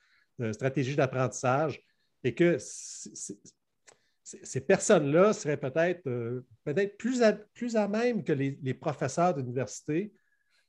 [0.52, 1.82] stratégie d'apprentissage,
[2.24, 8.74] et que ces personnes-là seraient peut-être euh, peut plus, à, plus à même que les
[8.74, 10.12] professeurs d'université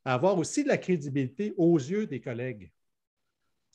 [0.05, 2.71] avoir aussi de la crédibilité aux yeux des collègues.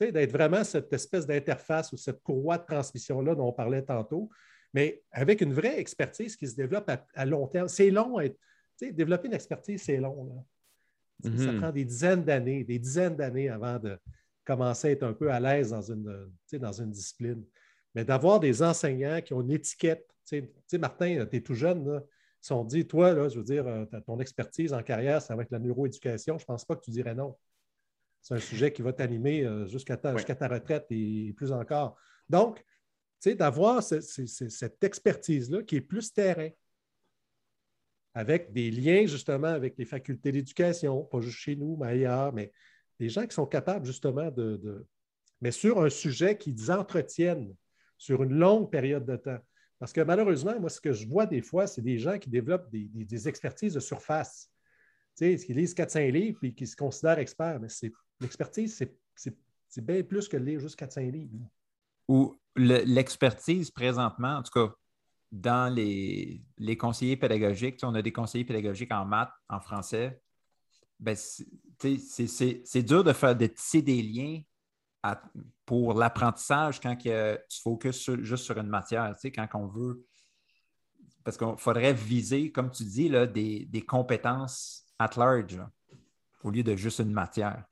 [0.01, 4.31] d'être vraiment cette espèce d'interface ou cette courroie de transmission-là dont on parlait tantôt,
[4.75, 7.69] mais avec une vraie expertise qui se développe à, long terme.
[7.69, 8.19] C'est long.
[8.81, 10.45] développer une expertise, c'est long.
[11.23, 11.59] Ça mm-hmm.
[11.59, 13.99] prend des dizaines d'années, des dizaines d'années avant de
[14.45, 17.45] commencer à être un peu à l'aise dans une, dans une discipline.
[17.95, 20.07] Mais d'avoir des enseignants qui ont une étiquette.
[20.27, 22.03] Tu sais, Martin, tu es tout jeune, là,
[22.41, 25.43] si on dit, toi, là, je veux dire, euh, ton expertise en carrière, ça va
[25.43, 27.37] être la neuroéducation, je ne pense pas que tu dirais non.
[28.21, 31.97] C'est un sujet qui va t'animer euh, jusqu'à ta, retraite et plus encore.
[32.29, 32.59] Donc,
[33.21, 36.51] tu sais, d'avoir cette expertise-là qui est plus terrain,
[38.15, 42.53] avec des liens justement avec les facultés d'éducation, pas juste chez nous, mais ailleurs, mais
[42.99, 44.87] des gens qui sont capables justement de, de
[45.41, 47.55] mais sur un sujet qu'ils entretiennent
[47.97, 49.39] sur une longue période de temps.
[49.79, 52.71] Parce que malheureusement, moi, ce que je vois des fois, c'est des gens qui développent
[52.71, 54.51] des, expertises de surface.
[55.17, 57.61] Tu sais, qui lisent 400 livres et qui se considèrent experts.
[57.61, 57.69] Mais
[58.21, 58.85] l'expertise,
[59.69, 61.33] c'est bien plus que de lire juste 400 livres.
[62.09, 64.75] Ou l'expertise présentement, en tout cas,
[65.31, 66.43] dans les,
[66.79, 70.21] conseillers pédagogiques, on a des conseillers pédagogiques en maths, en français.
[70.99, 74.41] Ben, c'est dur de faire de tisser des liens
[75.65, 80.05] pour l'apprentissage quand tu focuses juste sur une matière, tu sais, quand on veut.
[81.25, 85.61] Parce qu'il faudrait viser, comme tu dis, là, des, compétences at large
[86.43, 87.65] au lieu de juste une matière.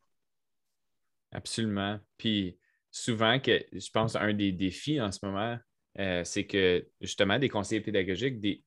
[1.32, 1.98] Absolument.
[2.18, 2.58] Puis
[2.90, 5.58] souvent, que, je pense un des défis en ce moment,
[5.98, 8.62] euh, c'est que justement, des conseillers pédagogiques, des,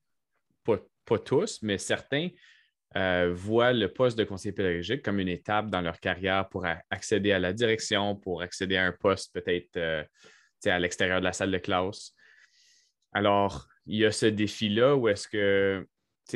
[0.64, 2.28] pas tous, mais certains
[2.96, 7.32] euh, voient le poste de conseiller pédagogique comme une étape dans leur carrière pour accéder
[7.32, 10.02] à la direction, pour accéder à un poste peut-être euh,
[10.64, 12.12] à l'extérieur de la salle de classe.
[13.12, 15.86] Alors, il y a ce défi-là où est-ce que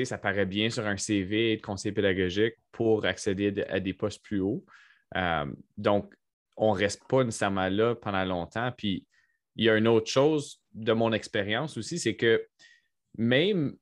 [0.05, 4.41] ça paraît bien sur un CV de conseiller pédagogique pour accéder à des postes plus
[4.41, 4.65] hauts.
[5.17, 5.47] Euh,
[5.77, 6.13] donc,
[6.57, 8.73] on ne reste pas nécessairement là pendant longtemps.
[8.77, 9.07] Puis,
[9.57, 12.45] il y a une autre chose de mon expérience aussi, c'est que
[13.17, 13.77] même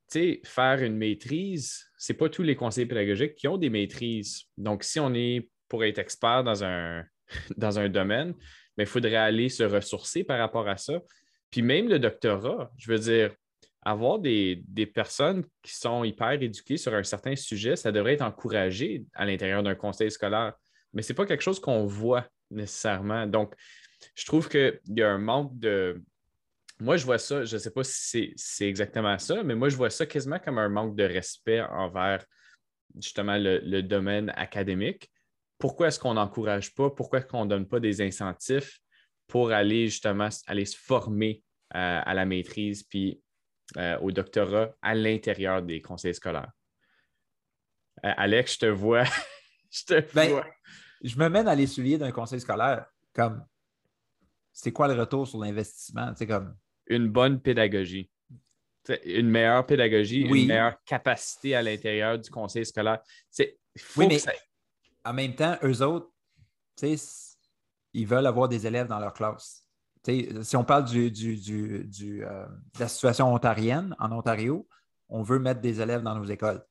[0.44, 4.46] faire une maîtrise, ce n'est pas tous les conseillers pédagogiques qui ont des maîtrises.
[4.58, 7.04] Donc, si on est pour être expert dans un,
[7.56, 8.34] dans un domaine,
[8.76, 11.00] il faudrait aller se ressourcer par rapport à ça.
[11.52, 13.32] Puis même le doctorat, je veux dire,
[13.82, 19.04] avoir des, personnes qui sont hyper éduquées sur un certain sujet, ça devrait être encouragé
[19.14, 20.54] à l'intérieur d'un conseil scolaire.
[20.94, 23.28] Mais ce n'est pas quelque chose qu'on voit nécessairement.
[23.28, 23.54] Donc,
[24.16, 26.02] je trouve qu'il y a un manque de,
[26.82, 29.76] moi, je vois ça, je ne sais pas si c'est exactement ça, mais moi, je
[29.76, 32.24] vois ça quasiment comme un manque de respect envers
[32.96, 35.10] justement le, domaine académique.
[35.58, 36.90] Pourquoi est-ce qu'on n'encourage pas?
[36.90, 38.68] Pourquoi est-ce qu'on ne donne pas des incentives
[39.28, 43.22] pour aller justement aller se former euh, à la maîtrise puis
[43.76, 46.50] euh, au doctorat à l'intérieur des conseils scolaires?
[48.04, 49.04] Euh, Alex, je te vois.
[49.70, 50.46] je te ben, vois.
[51.02, 53.44] Je me mets dans les souliers d'un conseil scolaire comme
[54.52, 56.12] c'est quoi le retour sur l'investissement?
[56.16, 56.56] C'est comme
[56.94, 58.08] une bonne pédagogie.
[59.04, 60.42] une meilleure pédagogie, Oui.
[60.42, 63.00] une meilleure capacité à l'intérieur du conseil scolaire.
[63.30, 63.56] C'est,
[63.96, 64.32] Oui, mais ça-
[65.04, 66.10] en même temps, eux autres,
[67.92, 69.68] ils veulent avoir des élèves dans leur classe.
[70.04, 74.66] Si on parle du, du- du- du, euh, de la situation ontarienne, en Ontario,
[75.08, 76.64] on veut mettre des élèves dans nos écoles.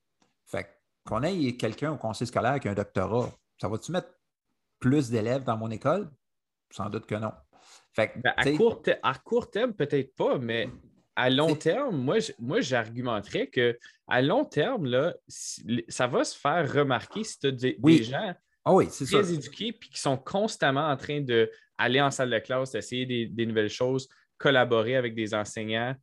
[0.44, 0.68] Fait
[1.06, 4.10] qu'on ait quelqu'un au conseil scolaire qui a un doctorat, ça va-tu mettre
[4.80, 6.10] plus d'élèves dans mon école?
[6.70, 7.32] Sans doute que non.
[7.94, 10.68] Fait que, Ben, à, court à court terme, peut-être pas, mais
[11.14, 11.96] à long terme,
[12.38, 13.78] moi, j'argumenterais que
[14.08, 15.14] à long terme, là,
[15.88, 17.98] ça va se faire remarquer si tu as des, Oui.
[17.98, 18.34] des gens
[18.64, 19.04] ah oui, ça.
[19.04, 23.26] très éduqués puis qui sont constamment en train d'aller en salle de classe, d'essayer des,
[23.26, 25.94] des nouvelles choses, collaborer avec des enseignants.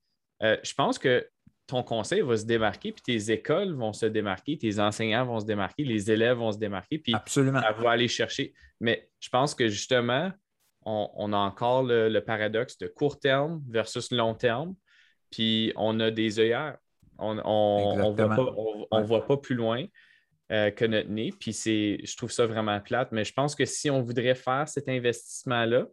[0.43, 1.27] Euh, je pense que
[1.67, 5.45] ton conseil va se démarquer, puis tes écoles vont se démarquer, tes enseignants vont se
[5.45, 7.61] démarquer, les élèves vont se démarquer, puis Absolument.
[7.67, 8.53] elle va aller chercher.
[8.79, 10.31] Mais je pense que justement,
[10.89, 14.75] on, on a encore le, le paradoxe de court terme versus long terme.
[15.31, 16.77] Puis on a des œillères.
[17.19, 17.41] On ne
[18.15, 19.03] voit, pas- on- on Ouais.
[19.05, 19.85] voit pas plus loin
[20.51, 21.31] euh, que notre nez.
[21.39, 23.11] Puis c'est, je trouve ça vraiment plate.
[23.11, 25.85] Mais je pense que si on voudrait faire cet investissement-là,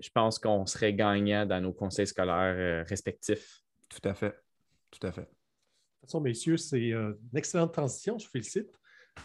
[0.00, 3.60] je pense qu'on serait gagnant dans nos conseils scolaires euh, respectifs.
[3.88, 4.34] Tout à fait.
[4.90, 5.20] Tout à fait.
[5.22, 8.68] De toute façon, messieurs, c'est euh, une excellente transition, je vous félicite,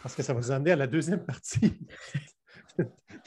[0.03, 1.73] parce que ça va nous amener à la deuxième partie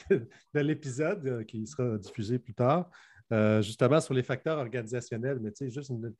[0.09, 2.89] de l'épisode euh, qui sera diffusé plus tard,
[3.31, 5.39] euh, justement sur les facteurs organisationnels.
[5.39, 6.13] Mais tu sais, juste une-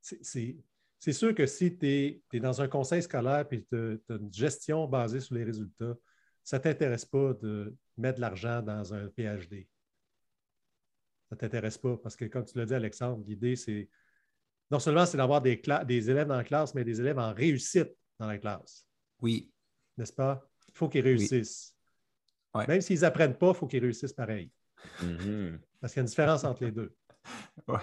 [0.00, 1.86] c'est- sûr que si tu
[2.32, 5.94] es, dans un conseil scolaire et tu as une gestion basée sur les résultats,
[6.42, 9.68] ça ne t'intéresse pas de mettre de l'argent dans un PhD.
[11.28, 13.88] Ça ne t'intéresse pas parce que, comme tu l'as dit, Alexandre, l'idée, c'est
[14.70, 15.60] non seulement c'est d'avoir des
[16.10, 18.86] élèves dans la classe, mais des élèves en réussite dans la classe,
[19.20, 19.52] Oui.
[19.96, 20.48] n'est-ce pas?
[20.68, 21.75] Il faut qu'ils réussissent.
[22.56, 22.66] Ouais.
[22.66, 24.50] Même s'ils n'apprennent pas, il faut qu'ils réussissent pareil.
[25.02, 25.58] Mhm.
[25.80, 26.94] Parce qu'il y a une différence entre les deux.
[27.66, 27.78] Ouais.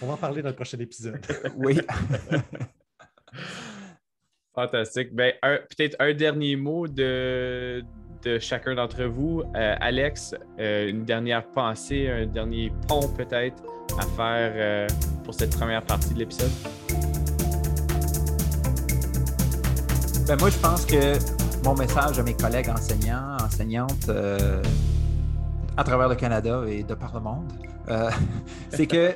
[0.00, 1.24] On va en parler dans le prochain épisode.
[1.56, 1.80] oui.
[4.54, 5.14] Fantastique.
[5.14, 7.84] Ben, peut-être un dernier mot de,
[8.22, 9.42] de chacun d'entre vous.
[9.54, 13.62] Euh, Alex, euh, une dernière pensée, un dernier pont peut-être
[13.98, 14.86] à faire euh,
[15.24, 16.50] pour cette première partie de l'épisode?
[20.26, 24.62] Ben, moi, je pense que mon message à mes collègues enseignants, enseignantes euh,
[25.76, 27.52] à travers le Canada et de par le monde,
[27.88, 28.10] euh,
[28.70, 29.14] c'est que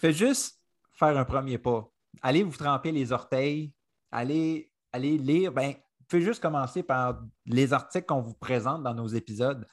[0.00, 0.60] faites juste
[0.92, 1.90] faire un premier pas.
[2.22, 3.72] Allez vous tremper les orteils,
[4.12, 5.52] allez, allez lire.
[5.52, 5.74] Ben,
[6.08, 9.66] faites juste commencer par les articles qu'on vous présente dans nos épisodes.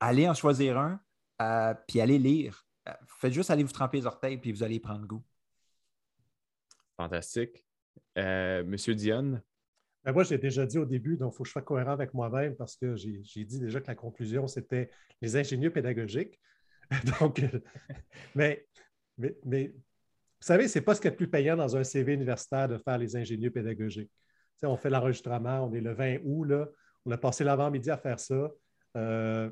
[0.00, 1.00] Allez en choisir un,
[1.42, 2.64] euh, puis allez lire.
[3.20, 5.22] Faites juste aller vous tremper les orteils, puis vous allez prendre goût.
[6.96, 7.64] Fantastique.
[8.16, 9.42] Monsieur Dionne,
[10.04, 12.12] Ben, moi, j'ai déjà dit au début, donc il faut que je sois cohérent avec
[12.12, 14.90] moi-même parce que j'ai dit déjà que la conclusion, c'était
[15.20, 16.40] les ingénieurs pédagogiques.
[17.20, 17.40] donc,
[18.34, 18.66] mais,
[19.44, 22.14] mais, vous savez, ce n'est pas ce qui est le plus payant dans un CV
[22.14, 24.10] universitaire de faire les ingénieurs pédagogiques.
[24.64, 26.68] On fait l'enregistrement, on est le 20 août, là,
[27.04, 28.50] on a passé l'avant-midi à faire ça.
[28.96, 29.50] Euh,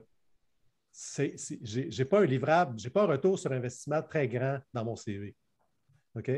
[0.93, 4.97] j'ai j'ai pas un livrable, j'ai pas un retour sur investissement très grand dans mon
[4.97, 5.37] CV.
[6.17, 6.31] OK?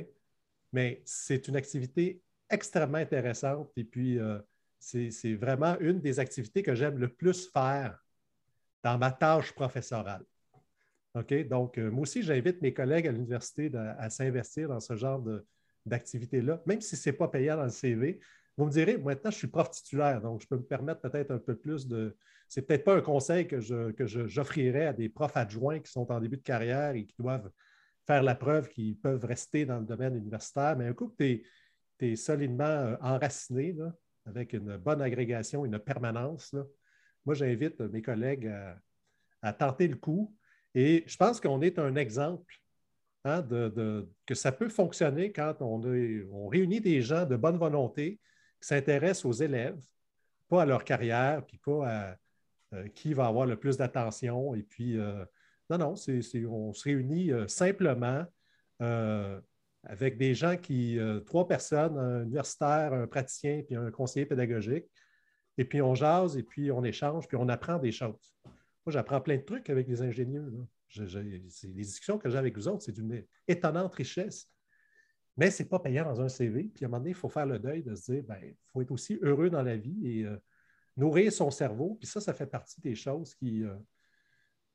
[0.72, 2.22] Mais c'est une activité
[2.52, 4.38] extrêmement intéressante et puis euh,
[4.78, 7.98] c'est vraiment une des activités que j'aime le plus faire
[8.82, 10.24] dans ma tâche professorale.
[11.14, 11.46] OK?
[11.48, 15.22] Donc, euh, moi aussi, j'invite mes collègues à l'université à s'investir dans ce genre
[15.86, 18.20] d'activité-là, même si ce n'est pas payant dans le CV.
[18.56, 21.38] Vous me direz, maintenant, je suis prof titulaire, donc je peux me permettre peut-être un
[21.38, 22.16] peu plus de.
[22.48, 26.10] C'est peut-être pas un conseil que je- que j'offrirais à des profs adjoints qui sont
[26.12, 27.50] en début de carrière et qui doivent
[28.06, 31.24] faire la preuve qu'ils peuvent rester dans le domaine universitaire, mais un coup que tu
[31.26, 31.44] es,
[32.16, 33.74] solidement euh, enraciné,
[34.26, 36.64] avec une bonne agrégation, une permanence, là,
[37.24, 38.52] moi, j'invite mes collègues
[39.42, 40.34] à, tenter le coup.
[40.74, 42.52] Et je pense qu'on est un exemple
[43.24, 45.80] hein, de, que ça peut fonctionner quand on,
[46.32, 48.18] on réunit des gens de bonne volonté
[48.60, 49.80] qui s'intéressent aux élèves,
[50.48, 52.16] pas à leur carrière, puis pas à
[52.74, 54.56] euh, qui va avoir le plus d'attention.
[54.56, 55.24] Et puis, euh,
[55.70, 58.24] non, non, on se réunit simplement
[59.84, 64.86] avec des gens qui, euh, trois personnes, un universitaire, un praticien, puis un conseiller pédagogique.
[65.58, 68.34] Et puis, on jase, et puis on échange, puis on apprend des choses.
[68.44, 70.50] Moi, j'apprends plein de trucs avec les ingénieurs.
[70.96, 74.48] les discussions que j'ai avec vous autres, c'est d'une étonnante richesse.
[75.36, 76.64] Mais ce n'est pas payant dans un CV.
[76.64, 78.56] Puis à un moment donné, il faut faire le deuil de se dire, ben, il
[78.72, 80.36] faut être aussi heureux dans la vie et euh,
[80.96, 81.96] nourrir son cerveau.
[82.00, 83.74] Puis ça, ça fait partie des choses qui euh,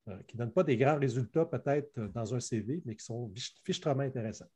[0.08, 3.32] euh, ne donnent pas des grands résultats peut-être dans un CV, mais qui sont
[3.64, 4.50] fichtrement intéressants.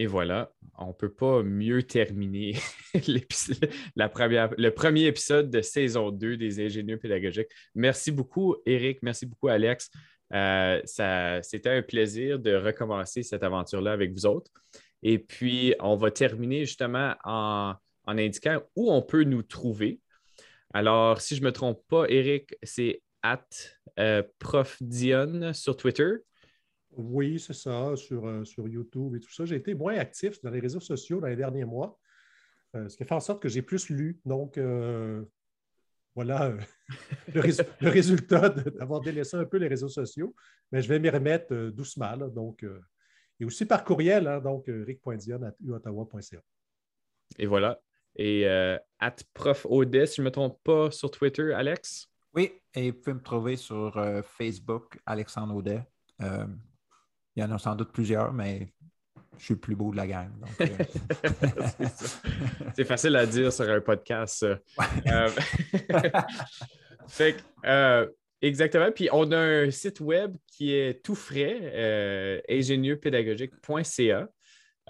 [0.00, 2.54] Et voilà, on ne peut pas mieux terminer
[2.94, 7.50] le premier épisode de saison 2 des ingénieurs pédagogiques.
[7.74, 9.00] Merci beaucoup, Eric.
[9.02, 9.90] Merci beaucoup, Alex.
[10.30, 14.50] C'était un plaisir de recommencer cette aventure-là avec vous autres.
[15.02, 17.74] Et puis, on va terminer justement en,
[18.06, 20.00] indiquant où on peut nous trouver.
[20.72, 23.44] Alors, si je ne me trompe pas, Eric, c'est at
[23.98, 26.10] euh, profdion sur Twitter.
[26.96, 29.44] Oui, c'est ça, sur, euh, sur YouTube et tout ça.
[29.44, 31.98] J'ai été moins actif dans les réseaux sociaux dans les derniers mois,
[32.74, 34.20] euh, ce qui fait en sorte que j'ai plus lu.
[34.24, 34.58] Donc,
[36.16, 36.56] voilà
[37.34, 40.34] le, résultat d'avoir délaissé un peu les réseaux sociaux.
[40.72, 42.16] Mais je vais m'y remettre doucement.
[42.16, 42.66] donc,
[43.38, 46.42] et aussi par courriel, hein, donc ric.dion.uottawa.ca.
[47.38, 47.80] Et voilà.
[48.16, 52.08] Et euh, at prof si je ne me trompe pas, sur Twitter, Alex?
[52.34, 55.82] Oui, et vous pouvez me trouver sur euh, Facebook, Alexandre Audet.
[57.36, 58.72] Euh, il y en a sans doute plusieurs, mais
[59.38, 60.30] je suis le plus beau de la gang.
[62.76, 64.46] C'est facile à dire sur un podcast,
[67.08, 68.12] fait que,
[68.42, 68.90] Exactement.
[68.90, 74.28] Puis on a un site web qui est tout frais, euh, ingénieurpédagogique.ca.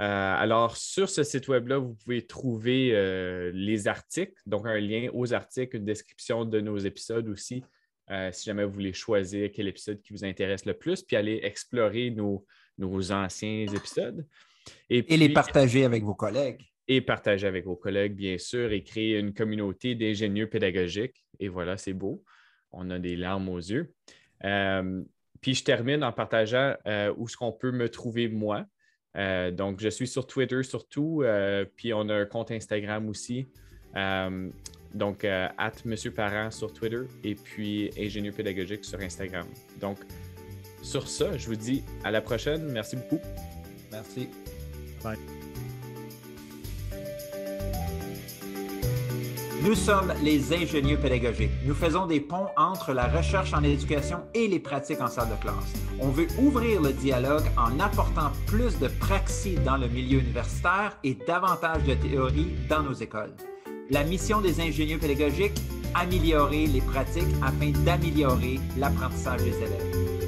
[0.00, 0.04] Euh,
[0.38, 5.34] alors, sur ce site web-là, vous pouvez trouver euh, les articles, donc un lien aux
[5.34, 7.64] articles, une description de nos épisodes aussi,
[8.32, 12.10] si jamais vous voulez choisir quel épisode qui vous intéresse le plus, puis aller explorer
[12.10, 12.44] nos,
[13.12, 14.26] anciens épisodes.
[14.88, 16.62] Et, et les partager avec vos collègues.
[16.88, 21.24] Et partager avec vos collègues, bien sûr, et créer une communauté d'ingénieurs pédagogiques.
[21.38, 22.24] Et voilà, c'est beau
[22.72, 23.92] on a des larmes aux yeux.
[24.44, 25.02] Euh,
[25.40, 28.64] puis je termine en partageant euh, où est-ce qu'on peut me trouver moi.
[29.16, 31.24] Euh, donc, je suis sur Twitter surtout,
[31.76, 33.48] puis on a un compte Instagram aussi.
[33.94, 39.46] Donc, at Monsieur Parent sur Twitter et puis Ingénieur pédagogique sur Instagram.
[39.80, 39.98] Donc,
[40.82, 42.70] sur ça, je vous dis à la prochaine.
[42.72, 43.20] Merci beaucoup.
[43.92, 44.28] Merci.
[45.02, 45.18] Bye.
[49.62, 51.50] Nous sommes les ingénieurs pédagogiques.
[51.66, 55.34] Nous faisons des ponts entre la recherche en éducation et les pratiques en salle de
[55.42, 55.74] classe.
[55.98, 61.14] On veut ouvrir le dialogue en apportant plus de praxis dans le milieu universitaire et
[61.14, 63.34] davantage de théorie dans nos écoles.
[63.90, 65.60] La mission des ingénieurs pédagogiques,
[65.96, 70.19] améliorer les pratiques afin d'améliorer l'apprentissage des élèves.